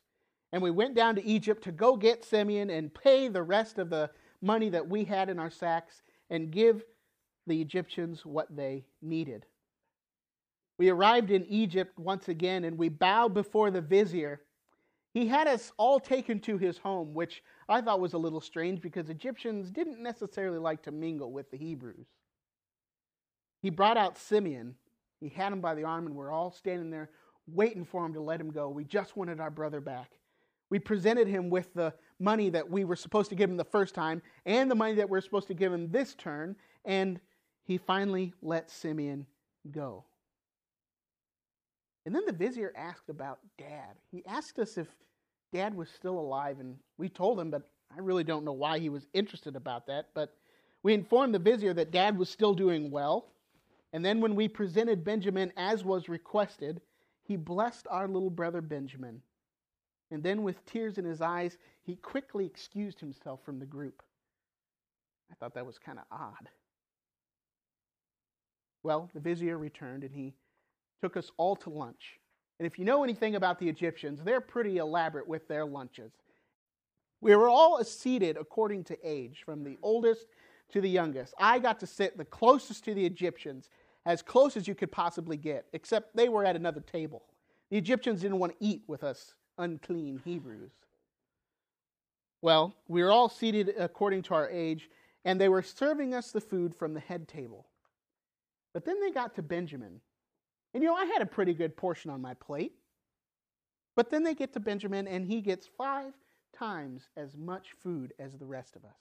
and 0.52 0.62
we 0.62 0.70
went 0.70 0.94
down 0.94 1.16
to 1.16 1.24
Egypt 1.24 1.64
to 1.64 1.72
go 1.72 1.96
get 1.96 2.24
Simeon 2.24 2.70
and 2.70 2.94
pay 2.94 3.28
the 3.28 3.42
rest 3.42 3.78
of 3.78 3.90
the 3.90 4.10
money 4.40 4.68
that 4.68 4.88
we 4.88 5.04
had 5.04 5.28
in 5.28 5.38
our 5.38 5.50
sacks 5.50 6.02
and 6.30 6.52
give 6.52 6.84
the 7.46 7.60
Egyptians 7.60 8.24
what 8.24 8.54
they 8.54 8.84
needed. 9.02 9.46
We 10.78 10.90
arrived 10.90 11.30
in 11.30 11.46
Egypt 11.46 11.98
once 11.98 12.28
again 12.28 12.64
and 12.64 12.78
we 12.78 12.88
bowed 12.88 13.34
before 13.34 13.70
the 13.70 13.80
vizier. 13.80 14.42
He 15.14 15.26
had 15.26 15.48
us 15.48 15.72
all 15.78 15.98
taken 15.98 16.40
to 16.40 16.58
his 16.58 16.78
home, 16.78 17.14
which 17.14 17.42
I 17.68 17.80
thought 17.80 18.00
was 18.00 18.12
a 18.12 18.18
little 18.18 18.40
strange 18.40 18.80
because 18.82 19.08
Egyptians 19.08 19.70
didn't 19.70 20.02
necessarily 20.02 20.58
like 20.58 20.82
to 20.82 20.90
mingle 20.90 21.32
with 21.32 21.50
the 21.50 21.56
Hebrews. 21.56 22.06
He 23.62 23.70
brought 23.70 23.96
out 23.96 24.18
Simeon. 24.18 24.74
He 25.20 25.30
had 25.30 25.52
him 25.52 25.62
by 25.62 25.74
the 25.74 25.84
arm, 25.84 26.06
and 26.06 26.14
we're 26.14 26.30
all 26.30 26.52
standing 26.52 26.90
there 26.90 27.08
waiting 27.46 27.84
for 27.84 28.04
him 28.04 28.14
to 28.14 28.20
let 28.20 28.40
him 28.40 28.50
go. 28.50 28.68
We 28.68 28.84
just 28.84 29.16
wanted 29.16 29.40
our 29.40 29.50
brother 29.50 29.80
back. 29.80 30.10
We 30.68 30.78
presented 30.78 31.28
him 31.28 31.48
with 31.48 31.72
the 31.74 31.94
money 32.18 32.50
that 32.50 32.68
we 32.68 32.84
were 32.84 32.96
supposed 32.96 33.30
to 33.30 33.36
give 33.36 33.48
him 33.48 33.56
the 33.56 33.64
first 33.64 33.94
time 33.94 34.20
and 34.44 34.70
the 34.70 34.74
money 34.74 34.94
that 34.94 35.08
we 35.08 35.16
are 35.18 35.22
supposed 35.22 35.46
to 35.48 35.54
give 35.54 35.72
him 35.72 35.90
this 35.90 36.14
turn, 36.14 36.56
and 36.84 37.20
he 37.62 37.78
finally 37.78 38.32
let 38.42 38.70
Simeon 38.70 39.26
go. 39.70 40.04
And 42.04 42.14
then 42.14 42.24
the 42.26 42.32
vizier 42.32 42.72
asked 42.76 43.08
about 43.08 43.38
dad. 43.58 43.96
He 44.10 44.24
asked 44.26 44.58
us 44.58 44.78
if 44.78 44.88
dad 45.52 45.74
was 45.74 45.88
still 45.88 46.18
alive, 46.18 46.58
and 46.60 46.76
we 46.98 47.08
told 47.08 47.38
him, 47.38 47.50
but 47.50 47.68
I 47.96 48.00
really 48.00 48.24
don't 48.24 48.44
know 48.44 48.52
why 48.52 48.78
he 48.78 48.88
was 48.88 49.06
interested 49.12 49.56
about 49.56 49.86
that, 49.86 50.08
but 50.14 50.34
we 50.82 50.94
informed 50.94 51.34
the 51.34 51.38
vizier 51.38 51.74
that 51.74 51.90
dad 51.90 52.18
was 52.18 52.28
still 52.28 52.54
doing 52.54 52.90
well. 52.90 53.28
And 53.92 54.04
then 54.04 54.20
when 54.20 54.34
we 54.34 54.48
presented 54.48 55.04
Benjamin 55.04 55.52
as 55.56 55.84
was 55.84 56.08
requested, 56.08 56.80
he 57.26 57.36
blessed 57.36 57.86
our 57.90 58.06
little 58.06 58.30
brother 58.30 58.60
Benjamin. 58.60 59.22
And 60.10 60.22
then, 60.22 60.42
with 60.42 60.64
tears 60.66 60.98
in 60.98 61.04
his 61.04 61.20
eyes, 61.20 61.58
he 61.82 61.96
quickly 61.96 62.46
excused 62.46 63.00
himself 63.00 63.40
from 63.44 63.58
the 63.58 63.66
group. 63.66 64.02
I 65.30 65.34
thought 65.34 65.54
that 65.54 65.66
was 65.66 65.78
kind 65.78 65.98
of 65.98 66.04
odd. 66.10 66.48
Well, 68.84 69.10
the 69.14 69.20
vizier 69.20 69.58
returned 69.58 70.04
and 70.04 70.14
he 70.14 70.34
took 71.02 71.16
us 71.16 71.32
all 71.36 71.56
to 71.56 71.70
lunch. 71.70 72.20
And 72.60 72.66
if 72.66 72.78
you 72.78 72.84
know 72.84 73.02
anything 73.02 73.34
about 73.34 73.58
the 73.58 73.68
Egyptians, 73.68 74.22
they're 74.22 74.40
pretty 74.40 74.78
elaborate 74.78 75.26
with 75.26 75.48
their 75.48 75.66
lunches. 75.66 76.12
We 77.20 77.34
were 77.34 77.48
all 77.48 77.82
seated 77.82 78.36
according 78.36 78.84
to 78.84 78.98
age, 79.02 79.42
from 79.44 79.64
the 79.64 79.76
oldest 79.82 80.26
to 80.70 80.80
the 80.80 80.88
youngest. 80.88 81.34
I 81.38 81.58
got 81.58 81.80
to 81.80 81.86
sit 81.86 82.16
the 82.16 82.24
closest 82.24 82.84
to 82.84 82.94
the 82.94 83.04
Egyptians, 83.04 83.68
as 84.06 84.22
close 84.22 84.56
as 84.56 84.66
you 84.66 84.74
could 84.74 84.92
possibly 84.92 85.36
get, 85.36 85.66
except 85.72 86.16
they 86.16 86.28
were 86.28 86.44
at 86.44 86.56
another 86.56 86.80
table. 86.80 87.24
The 87.70 87.76
Egyptians 87.76 88.22
didn't 88.22 88.38
want 88.38 88.52
to 88.52 88.64
eat 88.64 88.82
with 88.86 89.02
us 89.02 89.34
unclean 89.58 90.22
Hebrews. 90.24 90.70
Well, 92.40 92.76
we 92.86 93.02
were 93.02 93.10
all 93.10 93.28
seated 93.28 93.74
according 93.76 94.22
to 94.22 94.34
our 94.34 94.48
age, 94.48 94.88
and 95.24 95.40
they 95.40 95.48
were 95.48 95.62
serving 95.62 96.14
us 96.14 96.30
the 96.30 96.40
food 96.40 96.74
from 96.74 96.94
the 96.94 97.00
head 97.00 97.26
table. 97.26 97.66
But 98.72 98.84
then 98.84 99.00
they 99.00 99.10
got 99.10 99.34
to 99.34 99.42
Benjamin. 99.42 100.00
And 100.72 100.82
you 100.82 100.88
know, 100.88 100.94
I 100.94 101.06
had 101.06 101.22
a 101.22 101.26
pretty 101.26 101.54
good 101.54 101.76
portion 101.76 102.10
on 102.10 102.20
my 102.20 102.34
plate. 102.34 102.74
But 103.96 104.10
then 104.10 104.22
they 104.22 104.34
get 104.34 104.52
to 104.52 104.60
Benjamin, 104.60 105.08
and 105.08 105.26
he 105.26 105.40
gets 105.40 105.66
five 105.66 106.12
times 106.56 107.08
as 107.16 107.36
much 107.36 107.72
food 107.82 108.12
as 108.20 108.36
the 108.36 108.46
rest 108.46 108.76
of 108.76 108.84
us. 108.84 108.98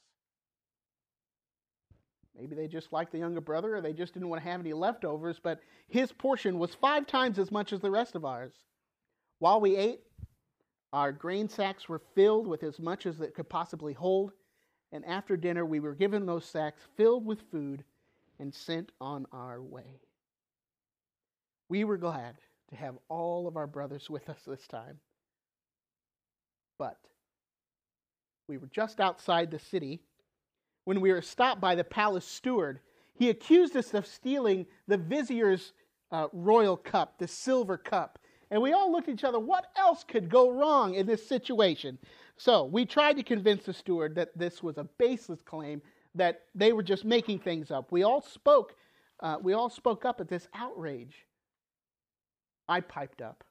Maybe 2.38 2.56
they 2.56 2.68
just 2.68 2.92
liked 2.92 3.12
the 3.12 3.20
younger 3.20 3.42
brother, 3.42 3.76
or 3.76 3.82
they 3.82 3.94
just 3.94 4.14
didn't 4.14 4.30
want 4.30 4.44
to 4.44 4.50
have 4.50 4.60
any 4.60 4.74
leftovers, 4.74 5.40
but 5.42 5.62
his 5.88 6.12
portion 6.12 6.60
was 6.60 6.76
five 6.76 7.08
times 7.08 7.40
as 7.40 7.52
much 7.52 7.72
as 7.72 7.80
the 7.80 7.92
rest 7.92 8.16
of 8.16 8.26
ours. 8.26 8.54
While 9.40 9.62
we 9.62 9.76
ate, 9.78 10.02
our 10.92 11.12
grain 11.12 11.48
sacks 11.48 11.88
were 11.88 12.02
filled 12.14 12.48
with 12.48 12.64
as 12.64 12.80
much 12.80 13.06
as 13.06 13.22
it 13.22 13.36
could 13.36 13.50
possibly 13.50 13.94
hold, 13.94 14.34
and 14.92 15.06
after 15.06 15.38
dinner, 15.38 15.66
we 15.66 15.80
were 15.80 15.96
given 15.96 16.26
those 16.26 16.46
sacks 16.46 16.82
filled 16.98 17.26
with 17.26 17.42
food 17.52 17.84
and 18.40 18.54
sent 18.54 18.92
on 19.00 19.26
our 19.32 19.62
way. 19.62 20.02
We 21.70 21.84
were 21.84 21.98
glad 21.98 22.36
to 22.70 22.76
have 22.76 22.96
all 23.10 23.48
of 23.48 23.58
our 23.58 23.68
brothers 23.68 24.10
with 24.10 24.30
us 24.30 24.40
this 24.46 24.68
time. 24.68 25.00
But 26.78 26.98
we 28.48 28.58
were 28.58 28.68
just 28.68 29.00
outside 29.00 29.52
the 29.52 29.60
city 29.60 30.02
when 30.86 31.02
we 31.02 31.12
were 31.12 31.22
stopped 31.22 31.60
by 31.60 31.76
the 31.76 31.84
palace 31.84 32.26
steward. 32.26 32.80
He 33.14 33.30
accused 33.30 33.76
us 33.76 33.94
of 33.94 34.08
stealing 34.08 34.66
the 34.88 34.98
vizier's 34.98 35.74
uh, 36.12 36.28
royal 36.32 36.78
cup, 36.78 37.20
the 37.20 37.28
silver 37.28 37.78
cup. 37.78 38.20
And 38.52 38.62
we 38.62 38.74
all 38.74 38.92
looked 38.92 39.10
at 39.10 39.16
each 39.16 39.24
other, 39.24 39.40
what 39.40 39.66
else 39.76 40.04
could 40.04 40.30
go 40.30 40.52
wrong 40.52 40.94
in 40.94 41.08
this 41.08 41.28
situation? 41.28 41.98
So 42.38 42.66
we 42.66 42.86
tried 42.86 43.18
to 43.18 43.24
convince 43.24 43.66
the 43.66 43.74
steward 43.74 44.16
that 44.16 44.38
this 44.38 44.62
was 44.62 44.78
a 44.78 44.88
baseless 44.98 45.42
claim, 45.42 45.82
that 46.14 46.44
they 46.54 46.72
were 46.74 46.84
just 46.84 47.06
making 47.06 47.40
things 47.40 47.72
up. 47.72 47.92
We 47.92 48.04
all 48.04 48.22
spoke, 48.22 48.76
uh, 49.20 49.38
we 49.42 49.54
all 49.54 49.70
spoke 49.70 50.06
up 50.06 50.22
at 50.22 50.30
this 50.30 50.48
outrage. 50.54 51.26
I 52.68 52.82
piped 52.82 53.22
up. 53.22 53.44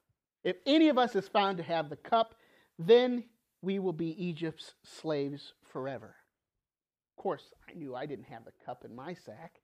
If 0.43 0.57
any 0.65 0.89
of 0.89 0.97
us 0.97 1.15
is 1.15 1.27
found 1.27 1.57
to 1.57 1.63
have 1.63 1.89
the 1.89 1.95
cup, 1.95 2.35
then 2.77 3.23
we 3.61 3.79
will 3.79 3.93
be 3.93 4.23
Egypt's 4.23 4.75
slaves 4.83 5.53
forever. 5.63 6.15
Course, 7.25 7.55
I 7.67 7.73
knew 7.73 7.95
I 7.95 8.05
didn't 8.05 8.27
have 8.27 8.45
the 8.45 8.51
cup 8.63 8.85
in 8.85 8.95
my 8.95 9.15
sack. 9.15 9.59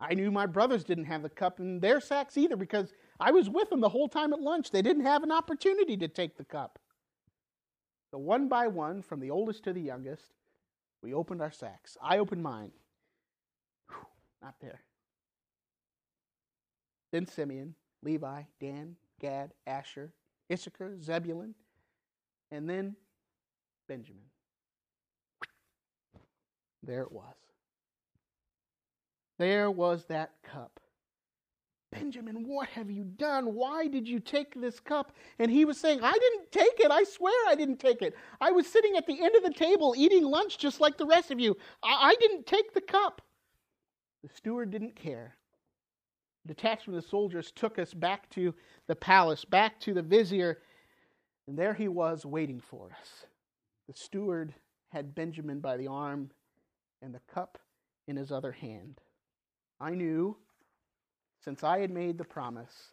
I 0.00 0.12
knew 0.14 0.32
my 0.32 0.46
brothers 0.46 0.82
didn't 0.82 1.04
have 1.04 1.22
the 1.22 1.28
cup 1.28 1.60
in 1.60 1.78
their 1.78 2.00
sacks 2.00 2.36
either 2.36 2.56
because 2.56 2.92
I 3.20 3.30
was 3.30 3.48
with 3.48 3.70
them 3.70 3.80
the 3.80 3.88
whole 3.88 4.08
time 4.08 4.32
at 4.32 4.40
lunch. 4.40 4.72
They 4.72 4.82
didn't 4.82 5.04
have 5.04 5.22
an 5.22 5.30
opportunity 5.30 5.96
to 5.98 6.08
take 6.08 6.36
the 6.36 6.44
cup. 6.44 6.80
So, 8.10 8.18
one 8.18 8.48
by 8.48 8.66
one, 8.66 9.02
from 9.02 9.20
the 9.20 9.30
oldest 9.30 9.62
to 9.64 9.72
the 9.72 9.80
youngest, 9.80 10.24
we 11.00 11.14
opened 11.14 11.42
our 11.42 11.52
sacks. 11.52 11.96
I 12.02 12.18
opened 12.18 12.42
mine. 12.42 12.72
Whew, 13.88 14.08
not 14.42 14.56
there. 14.60 14.80
Then 17.12 17.28
Simeon, 17.28 17.76
Levi, 18.02 18.42
Dan, 18.58 18.96
Gad, 19.20 19.52
Asher, 19.64 20.12
Issachar, 20.52 21.00
Zebulun, 21.00 21.54
and 22.50 22.68
then 22.68 22.96
Benjamin. 23.86 24.24
There 26.86 27.02
it 27.02 27.12
was. 27.12 27.34
There 29.38 29.70
was 29.70 30.04
that 30.06 30.32
cup. 30.42 30.80
Benjamin, 31.92 32.46
what 32.46 32.68
have 32.68 32.90
you 32.90 33.04
done? 33.04 33.54
Why 33.54 33.86
did 33.86 34.08
you 34.08 34.20
take 34.20 34.60
this 34.60 34.80
cup? 34.80 35.12
And 35.38 35.50
he 35.50 35.64
was 35.64 35.78
saying, 35.78 36.00
I 36.02 36.12
didn't 36.12 36.52
take 36.52 36.80
it. 36.80 36.90
I 36.90 37.04
swear 37.04 37.34
I 37.48 37.54
didn't 37.54 37.78
take 37.78 38.02
it. 38.02 38.14
I 38.40 38.50
was 38.50 38.66
sitting 38.66 38.96
at 38.96 39.06
the 39.06 39.22
end 39.22 39.34
of 39.34 39.42
the 39.42 39.52
table 39.52 39.94
eating 39.96 40.24
lunch 40.24 40.58
just 40.58 40.80
like 40.80 40.96
the 40.98 41.06
rest 41.06 41.30
of 41.30 41.40
you. 41.40 41.56
I, 41.82 42.10
I 42.10 42.14
didn't 42.20 42.46
take 42.46 42.72
the 42.72 42.80
cup. 42.80 43.22
The 44.22 44.28
steward 44.28 44.70
didn't 44.70 44.96
care. 44.96 45.36
A 46.44 46.48
detachment 46.48 46.98
of 46.98 47.08
soldiers 47.08 47.50
took 47.50 47.78
us 47.78 47.94
back 47.94 48.28
to 48.30 48.54
the 48.88 48.96
palace, 48.96 49.44
back 49.44 49.80
to 49.80 49.94
the 49.94 50.02
vizier, 50.02 50.58
and 51.48 51.56
there 51.56 51.74
he 51.74 51.88
was 51.88 52.26
waiting 52.26 52.60
for 52.60 52.90
us. 53.00 53.26
The 53.88 53.94
steward 53.94 54.54
had 54.90 55.14
Benjamin 55.14 55.60
by 55.60 55.76
the 55.76 55.86
arm 55.86 56.30
and 57.02 57.14
the 57.14 57.20
cup 57.32 57.58
in 58.06 58.16
his 58.16 58.32
other 58.32 58.52
hand. 58.52 59.00
I 59.80 59.90
knew, 59.90 60.36
since 61.44 61.62
I 61.62 61.78
had 61.78 61.90
made 61.90 62.18
the 62.18 62.24
promise, 62.24 62.92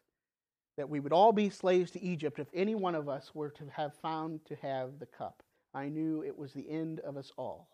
that 0.78 0.90
we 0.90 1.00
would 1.00 1.14
all 1.14 1.32
be 1.32 1.50
slaves 1.50 1.92
to 1.92 2.02
Egypt 2.02 2.40
if 2.40 2.48
any 2.54 2.76
one 2.76 2.96
of 2.96 3.08
us 3.08 3.32
were 3.34 3.50
to 3.52 3.66
have 3.72 3.94
found 4.02 4.44
to 4.46 4.56
have 4.56 5.00
the 5.00 5.06
cup. 5.06 5.44
I 5.74 5.90
knew 5.90 6.24
it 6.24 6.38
was 6.38 6.54
the 6.54 6.70
end 6.70 7.00
of 7.02 7.18
us 7.18 7.32
all. 7.38 7.70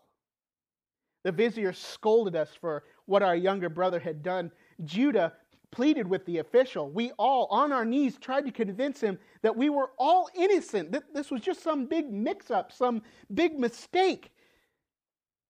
The 1.24 1.32
vizier 1.32 1.72
scolded 1.72 2.34
us 2.34 2.50
for 2.58 2.84
what 3.06 3.22
our 3.22 3.36
younger 3.36 3.68
brother 3.68 3.98
had 3.98 4.22
done. 4.22 4.50
Judah 4.84 5.34
pleaded 5.70 6.08
with 6.08 6.24
the 6.26 6.38
official. 6.38 6.90
We 6.90 7.12
all, 7.12 7.46
on 7.50 7.72
our 7.72 7.84
knees, 7.84 8.16
tried 8.18 8.46
to 8.46 8.50
convince 8.50 9.00
him 9.00 9.18
that 9.42 9.56
we 9.56 9.70
were 9.70 9.90
all 9.98 10.28
innocent, 10.34 10.92
that 10.92 11.14
this 11.14 11.30
was 11.30 11.40
just 11.40 11.62
some 11.62 11.86
big 11.86 12.10
mix 12.10 12.50
up, 12.50 12.72
some 12.72 13.02
big 13.34 13.58
mistake. 13.58 14.30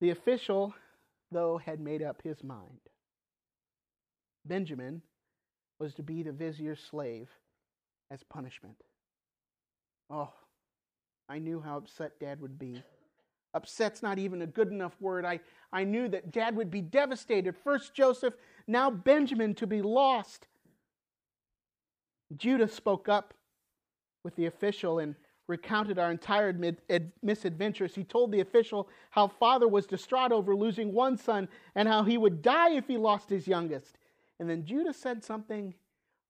The 0.00 0.10
official, 0.10 0.74
though, 1.30 1.58
had 1.58 1.80
made 1.80 2.02
up 2.02 2.22
his 2.22 2.42
mind. 2.42 2.80
Benjamin 4.44 5.02
was 5.78 5.94
to 5.94 6.02
be 6.02 6.22
the 6.22 6.32
vizier's 6.32 6.80
slave 6.80 7.28
as 8.10 8.22
punishment. 8.22 8.76
Oh, 10.08 10.32
I 11.28 11.38
knew 11.38 11.60
how 11.60 11.76
upset 11.76 12.18
Dad 12.18 12.40
would 12.40 12.58
be. 12.58 12.82
Upset's 13.54 14.02
not 14.02 14.18
even 14.18 14.42
a 14.42 14.46
good 14.46 14.68
enough 14.68 14.94
word. 15.00 15.24
I, 15.24 15.40
I 15.72 15.84
knew 15.84 16.08
that 16.08 16.32
Dad 16.32 16.56
would 16.56 16.70
be 16.70 16.80
devastated. 16.80 17.56
First 17.56 17.94
Joseph, 17.94 18.34
now 18.66 18.90
Benjamin 18.90 19.54
to 19.56 19.66
be 19.66 19.82
lost. 19.82 20.46
Judah 22.36 22.68
spoke 22.68 23.08
up 23.08 23.34
with 24.22 24.36
the 24.36 24.46
official 24.46 24.98
and 24.98 25.16
recounted 25.50 25.98
our 25.98 26.10
entire 26.10 26.54
misadventures. 27.22 27.94
He 27.94 28.04
told 28.04 28.32
the 28.32 28.40
official 28.40 28.88
how 29.10 29.28
father 29.28 29.68
was 29.68 29.84
distraught 29.84 30.32
over 30.32 30.56
losing 30.56 30.94
one 30.94 31.18
son 31.18 31.48
and 31.74 31.86
how 31.86 32.04
he 32.04 32.16
would 32.16 32.40
die 32.40 32.70
if 32.70 32.86
he 32.86 32.96
lost 32.96 33.28
his 33.28 33.46
youngest. 33.46 33.98
And 34.38 34.48
then 34.48 34.64
Judah 34.64 34.94
said 34.94 35.22
something 35.22 35.74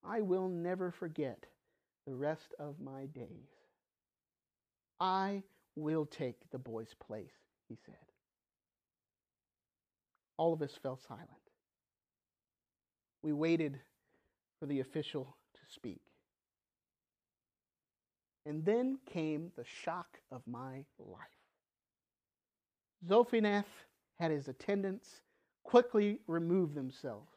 I 0.05 0.23
will 0.23 0.49
never 0.49 0.91
forget 0.91 1.47
the 2.07 2.15
rest 2.15 2.55
of 2.59 2.81
my 2.81 3.07
days. 3.07 3.51
I 4.99 5.43
will 5.77 6.07
take 6.07 6.51
the 6.51 6.59
boy's 6.59 6.95
place, 6.99 7.37
he 7.69 7.77
said. 7.87 7.95
All 10.37 10.53
of 10.53 10.63
us 10.63 10.73
fell 10.83 10.97
silent. 10.97 11.29
We 13.23 13.33
waited 13.33 13.79
for 14.59 14.67
the 14.67 14.81
official 14.81 15.37
to 15.55 15.61
speak. 15.73 16.01
And 18.47 18.65
then 18.65 18.99
came 19.07 19.53
the 19.57 19.65
shock 19.65 20.19
of 20.33 20.43
my 20.47 20.85
life. 20.99 21.19
Sophonath 23.07 23.67
had 24.19 24.31
his 24.31 24.49
attendants 24.49 25.23
quickly 25.63 26.21
remove 26.27 26.75
themselves. 26.75 27.31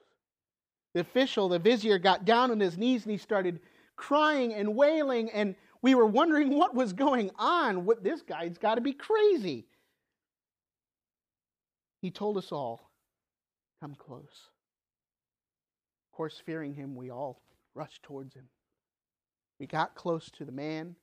The 0.93 1.01
official, 1.01 1.49
the 1.49 1.59
vizier, 1.59 1.97
got 1.97 2.25
down 2.25 2.51
on 2.51 2.59
his 2.59 2.77
knees 2.77 3.03
and 3.03 3.11
he 3.11 3.17
started 3.17 3.59
crying 3.95 4.53
and 4.53 4.75
wailing, 4.75 5.29
and 5.31 5.55
we 5.81 5.95
were 5.95 6.05
wondering 6.05 6.57
what 6.57 6.73
was 6.73 6.93
going 6.93 7.31
on. 7.37 7.85
What 7.85 8.03
this 8.03 8.21
guy's 8.21 8.57
got 8.57 8.75
to 8.75 8.81
be 8.81 8.93
crazy. 8.93 9.67
He 12.01 12.11
told 12.11 12.37
us 12.37 12.51
all, 12.51 12.89
"Come 13.81 13.95
close." 13.95 14.49
Of 16.11 16.17
course, 16.17 16.41
fearing 16.45 16.73
him, 16.73 16.95
we 16.95 17.09
all 17.09 17.41
rushed 17.73 18.03
towards 18.03 18.33
him. 18.33 18.49
We 19.59 19.67
got 19.67 19.95
close 19.95 20.29
to 20.31 20.45
the 20.45 20.51
man, 20.51 20.95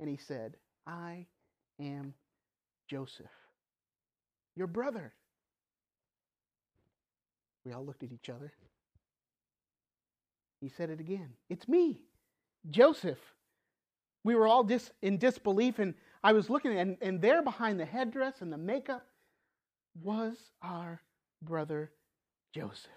and 0.00 0.08
he 0.08 0.16
said, 0.16 0.56
I 0.86 1.26
am 1.80 2.14
Joseph, 2.88 3.26
your 4.56 4.66
brother. 4.66 5.12
We 7.64 7.72
all 7.72 7.84
looked 7.84 8.02
at 8.02 8.12
each 8.12 8.28
other. 8.28 8.52
He 10.60 10.68
said 10.68 10.90
it 10.90 11.00
again. 11.00 11.30
It's 11.48 11.68
me, 11.68 12.00
Joseph. 12.70 13.18
We 14.22 14.34
were 14.34 14.46
all 14.46 14.64
dis- 14.64 14.90
in 15.02 15.18
disbelief, 15.18 15.78
and 15.78 15.94
I 16.22 16.32
was 16.32 16.48
looking, 16.48 16.78
and, 16.78 16.96
and 17.02 17.20
there 17.20 17.42
behind 17.42 17.78
the 17.78 17.84
headdress 17.84 18.40
and 18.40 18.52
the 18.52 18.56
makeup 18.58 19.06
was 20.02 20.36
our 20.62 21.02
brother 21.42 21.90
Joseph. 22.54 22.90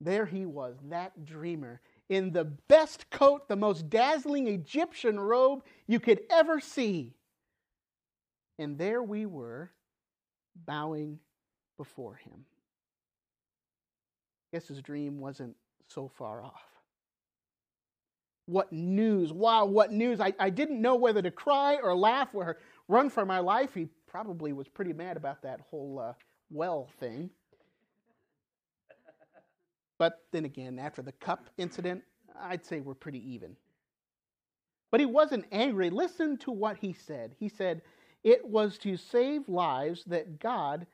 There 0.00 0.26
he 0.26 0.44
was, 0.46 0.76
that 0.90 1.24
dreamer, 1.24 1.80
in 2.12 2.30
the 2.30 2.44
best 2.44 3.08
coat, 3.08 3.48
the 3.48 3.56
most 3.56 3.88
dazzling 3.88 4.46
Egyptian 4.46 5.18
robe 5.18 5.64
you 5.86 5.98
could 5.98 6.20
ever 6.30 6.60
see. 6.60 7.14
And 8.58 8.76
there 8.76 9.02
we 9.02 9.24
were, 9.24 9.70
bowing 10.54 11.20
before 11.78 12.16
him. 12.16 12.44
Guess 14.52 14.68
his 14.68 14.82
dream 14.82 15.20
wasn't 15.20 15.56
so 15.88 16.06
far 16.06 16.42
off. 16.42 16.62
What 18.44 18.70
news! 18.74 19.32
Wow, 19.32 19.64
what 19.64 19.90
news! 19.90 20.20
I, 20.20 20.34
I 20.38 20.50
didn't 20.50 20.82
know 20.82 20.96
whether 20.96 21.22
to 21.22 21.30
cry 21.30 21.76
or 21.82 21.96
laugh 21.96 22.34
or 22.34 22.58
run 22.88 23.08
for 23.08 23.24
my 23.24 23.38
life. 23.38 23.72
He 23.72 23.88
probably 24.06 24.52
was 24.52 24.68
pretty 24.68 24.92
mad 24.92 25.16
about 25.16 25.40
that 25.44 25.60
whole 25.70 25.98
uh, 25.98 26.12
well 26.50 26.90
thing. 27.00 27.30
But 30.02 30.18
then 30.32 30.44
again, 30.44 30.80
after 30.80 31.00
the 31.00 31.12
cup 31.12 31.48
incident, 31.58 32.02
I'd 32.36 32.64
say 32.64 32.80
we're 32.80 32.92
pretty 32.92 33.20
even. 33.34 33.56
But 34.90 34.98
he 34.98 35.06
wasn't 35.06 35.44
angry. 35.52 35.90
Listen 35.90 36.36
to 36.38 36.50
what 36.50 36.76
he 36.76 36.92
said. 36.92 37.36
He 37.38 37.48
said, 37.48 37.82
It 38.24 38.44
was 38.44 38.78
to 38.78 38.96
save 38.96 39.48
lives 39.48 40.02
that 40.06 40.40
God 40.40 40.88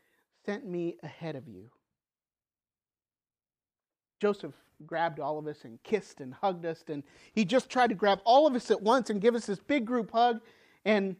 sent 0.45 0.67
me 0.67 0.97
ahead 1.03 1.37
of 1.37 1.49
you. 1.49 1.71
Joseph 4.21 4.53
grabbed 4.85 5.21
all 5.21 5.39
of 5.39 5.47
us 5.47 5.65
and 5.65 5.83
kissed 5.83 6.21
and 6.21 6.35
hugged 6.35 6.67
us, 6.67 6.85
and 6.89 7.03
he 7.33 7.47
just 7.47 7.71
tried 7.71 7.89
to 7.89 7.95
grab 7.95 8.21
all 8.27 8.47
of 8.47 8.55
us 8.55 8.71
at 8.71 8.83
once 8.83 9.09
and 9.09 9.23
give 9.23 9.35
us 9.35 9.47
this 9.47 9.59
big 9.59 9.87
group 9.87 10.11
hug. 10.11 10.43
And, 10.85 11.17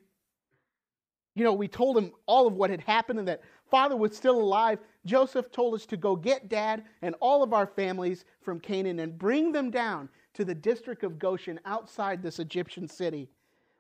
you 1.35 1.43
know, 1.43 1.55
we 1.55 1.69
told 1.69 1.97
him 1.97 2.13
all 2.27 2.47
of 2.47 2.53
what 2.53 2.69
had 2.69 2.83
happened 2.83 3.19
and 3.19 3.29
that 3.29 3.41
father 3.71 3.97
was 3.97 4.17
still 4.17 4.41
alive. 4.41 4.79
Joseph 5.05 5.51
told 5.51 5.75
us 5.75 5.87
to 5.87 5.97
go 5.97 6.17
get 6.17 6.49
dad 6.49 6.85
and 7.03 7.15
all 7.21 7.43
of 7.43 7.53
our 7.53 7.67
families 7.67 8.25
from 8.41 8.61
Canaan 8.61 9.01
and 9.01 9.19
bring 9.19 9.53
them 9.53 9.71
down 9.71 10.09
to 10.35 10.45
the 10.45 10.55
district 10.55 11.03
of 11.03 11.19
Goshen 11.19 11.59
outside 11.65 12.23
this 12.23 12.39
Egyptian 12.39 12.89
city. 12.89 13.29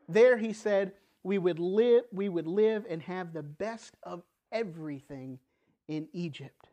There, 0.08 0.36
he 0.36 0.52
said, 0.52 0.92
we 1.22 1.38
would 1.38 1.58
live, 1.58 2.04
we 2.12 2.28
would 2.28 2.46
live 2.46 2.86
and 2.88 3.02
have 3.02 3.32
the 3.32 3.42
best 3.42 3.94
of 4.02 4.22
everything 4.52 5.38
in 5.88 6.08
Egypt. 6.12 6.68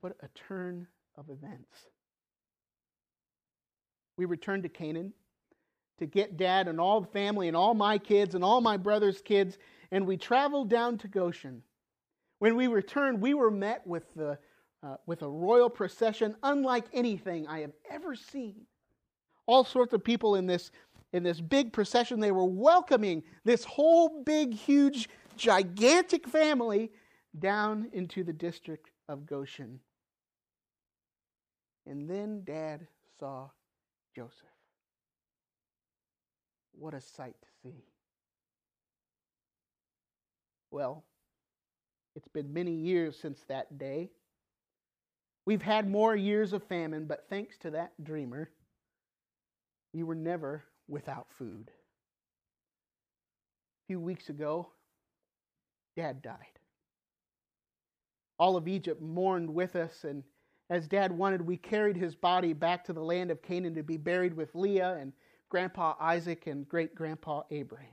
What 0.00 0.16
a 0.22 0.28
turn 0.28 0.86
of 1.16 1.28
events. 1.28 1.86
We 4.16 4.24
returned 4.24 4.62
to 4.62 4.68
Canaan 4.68 5.12
to 5.98 6.06
get 6.06 6.36
dad 6.36 6.68
and 6.68 6.80
all 6.80 7.00
the 7.00 7.08
family 7.08 7.48
and 7.48 7.56
all 7.56 7.74
my 7.74 7.98
kids 7.98 8.34
and 8.34 8.44
all 8.44 8.60
my 8.60 8.76
brother's 8.76 9.20
kids, 9.20 9.58
and 9.90 10.06
we 10.06 10.16
traveled 10.16 10.68
down 10.68 10.98
to 10.98 11.08
Goshen. 11.08 11.62
When 12.38 12.56
we 12.56 12.66
returned, 12.66 13.20
we 13.20 13.34
were 13.34 13.50
met 13.50 13.86
with, 13.86 14.04
the, 14.14 14.38
uh, 14.82 14.96
with 15.06 15.22
a 15.22 15.28
royal 15.28 15.70
procession 15.70 16.36
unlike 16.42 16.86
anything 16.92 17.46
I 17.46 17.60
have 17.60 17.72
ever 17.90 18.14
seen. 18.14 18.66
All 19.46 19.64
sorts 19.64 19.92
of 19.92 20.04
people 20.04 20.34
in 20.34 20.46
this, 20.46 20.70
in 21.12 21.22
this 21.22 21.40
big 21.40 21.72
procession. 21.72 22.20
They 22.20 22.32
were 22.32 22.44
welcoming 22.44 23.22
this 23.44 23.64
whole 23.64 24.22
big, 24.24 24.54
huge, 24.54 25.08
gigantic 25.36 26.28
family 26.28 26.92
down 27.38 27.88
into 27.92 28.24
the 28.24 28.32
district 28.32 28.90
of 29.08 29.26
Goshen. 29.26 29.80
And 31.86 32.08
then 32.08 32.42
dad 32.44 32.86
saw 33.18 33.48
Joseph. 34.14 34.32
What 36.72 36.94
a 36.94 37.00
sight 37.00 37.34
to 37.40 37.48
see. 37.62 37.84
Well, 40.70 41.04
it's 42.14 42.28
been 42.28 42.52
many 42.52 42.72
years 42.72 43.18
since 43.18 43.40
that 43.48 43.78
day. 43.78 44.10
We've 45.46 45.62
had 45.62 45.88
more 45.88 46.14
years 46.14 46.52
of 46.52 46.62
famine, 46.64 47.06
but 47.06 47.26
thanks 47.30 47.56
to 47.58 47.70
that 47.70 47.92
dreamer, 48.02 48.50
you 49.94 50.04
were 50.04 50.14
never 50.14 50.64
without 50.88 51.26
food. 51.38 51.70
A 51.70 53.86
few 53.86 54.00
weeks 54.00 54.28
ago, 54.28 54.68
Dad 55.96 56.22
died. 56.22 56.36
All 58.38 58.56
of 58.56 58.68
Egypt 58.68 59.00
mourned 59.00 59.52
with 59.52 59.74
us, 59.74 60.04
and 60.04 60.22
as 60.70 60.86
Dad 60.86 61.10
wanted, 61.10 61.40
we 61.40 61.56
carried 61.56 61.96
his 61.96 62.14
body 62.14 62.52
back 62.52 62.84
to 62.84 62.92
the 62.92 63.02
land 63.02 63.30
of 63.30 63.40
Canaan 63.40 63.74
to 63.74 63.82
be 63.82 63.96
buried 63.96 64.34
with 64.34 64.54
Leah 64.54 64.98
and 65.00 65.12
Grandpa 65.48 65.94
Isaac 65.98 66.46
and 66.46 66.68
great 66.68 66.94
grandpa 66.94 67.42
Abraham. 67.50 67.88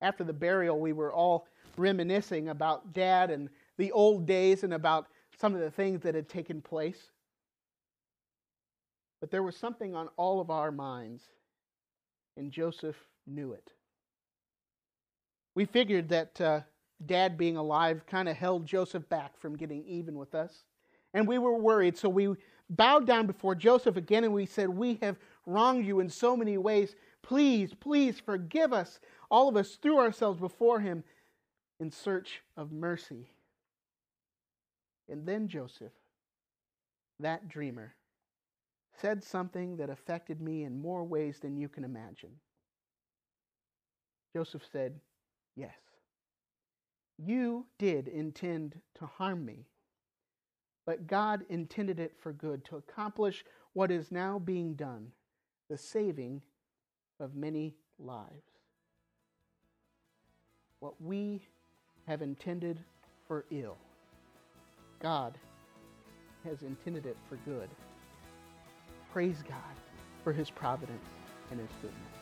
After 0.00 0.24
the 0.24 0.32
burial, 0.32 0.80
we 0.80 0.92
were 0.92 1.12
all 1.12 1.46
reminiscing 1.76 2.48
about 2.48 2.92
Dad 2.92 3.30
and 3.30 3.48
the 3.78 3.92
old 3.92 4.26
days 4.26 4.64
and 4.64 4.74
about 4.74 5.06
some 5.38 5.54
of 5.54 5.60
the 5.60 5.70
things 5.70 6.02
that 6.02 6.14
had 6.14 6.28
taken 6.28 6.60
place. 6.60 7.10
But 9.20 9.30
there 9.30 9.42
was 9.42 9.56
something 9.56 9.94
on 9.94 10.08
all 10.16 10.40
of 10.40 10.50
our 10.50 10.70
minds, 10.70 11.22
and 12.36 12.52
Joseph 12.52 12.96
knew 13.26 13.52
it. 13.52 13.72
We 15.54 15.64
figured 15.64 16.08
that 16.10 16.40
uh, 16.40 16.60
Dad 17.06 17.38
being 17.38 17.56
alive 17.56 18.04
kind 18.06 18.28
of 18.28 18.36
held 18.36 18.66
Joseph 18.66 19.08
back 19.08 19.38
from 19.38 19.56
getting 19.56 19.84
even 19.86 20.16
with 20.16 20.34
us. 20.34 20.64
And 21.14 21.28
we 21.28 21.38
were 21.38 21.56
worried, 21.56 21.96
so 21.96 22.08
we 22.08 22.34
bowed 22.70 23.06
down 23.06 23.26
before 23.26 23.54
Joseph 23.54 23.96
again 23.96 24.24
and 24.24 24.34
we 24.34 24.46
said, 24.46 24.68
We 24.68 24.98
have 25.00 25.16
wronged 25.46 25.86
you 25.86 26.00
in 26.00 26.08
so 26.08 26.36
many 26.36 26.58
ways. 26.58 26.96
Please, 27.22 27.72
please 27.72 28.20
forgive 28.20 28.72
us. 28.72 29.00
All 29.34 29.48
of 29.48 29.56
us 29.56 29.74
threw 29.74 29.98
ourselves 29.98 30.38
before 30.38 30.78
him 30.78 31.02
in 31.80 31.90
search 31.90 32.42
of 32.56 32.70
mercy. 32.70 33.32
And 35.08 35.26
then 35.26 35.48
Joseph, 35.48 35.92
that 37.18 37.48
dreamer, 37.48 37.96
said 39.00 39.24
something 39.24 39.78
that 39.78 39.90
affected 39.90 40.40
me 40.40 40.62
in 40.62 40.80
more 40.80 41.02
ways 41.02 41.40
than 41.40 41.56
you 41.56 41.68
can 41.68 41.82
imagine. 41.82 42.30
Joseph 44.36 44.62
said, 44.70 45.00
Yes, 45.56 45.74
you 47.18 47.66
did 47.78 48.06
intend 48.06 48.80
to 48.98 49.06
harm 49.06 49.44
me 49.44 49.66
but 50.86 51.06
God 51.06 51.44
intended 51.48 51.98
it 51.98 52.14
for 52.20 52.32
good 52.32 52.64
to 52.66 52.76
accomplish 52.76 53.44
what 53.72 53.90
is 53.90 54.12
now 54.12 54.38
being 54.38 54.74
done 54.74 55.12
the 55.70 55.78
saving 55.78 56.42
of 57.18 57.34
many 57.34 57.74
lives. 57.98 58.53
What 60.80 61.00
we 61.00 61.40
have 62.06 62.22
intended 62.22 62.78
for 63.26 63.44
ill, 63.50 63.76
God 65.00 65.38
has 66.44 66.62
intended 66.62 67.06
it 67.06 67.16
for 67.28 67.36
good. 67.44 67.68
Praise 69.12 69.42
God 69.48 69.58
for 70.22 70.32
his 70.32 70.50
providence 70.50 71.06
and 71.50 71.60
his 71.60 71.70
goodness. 71.80 72.13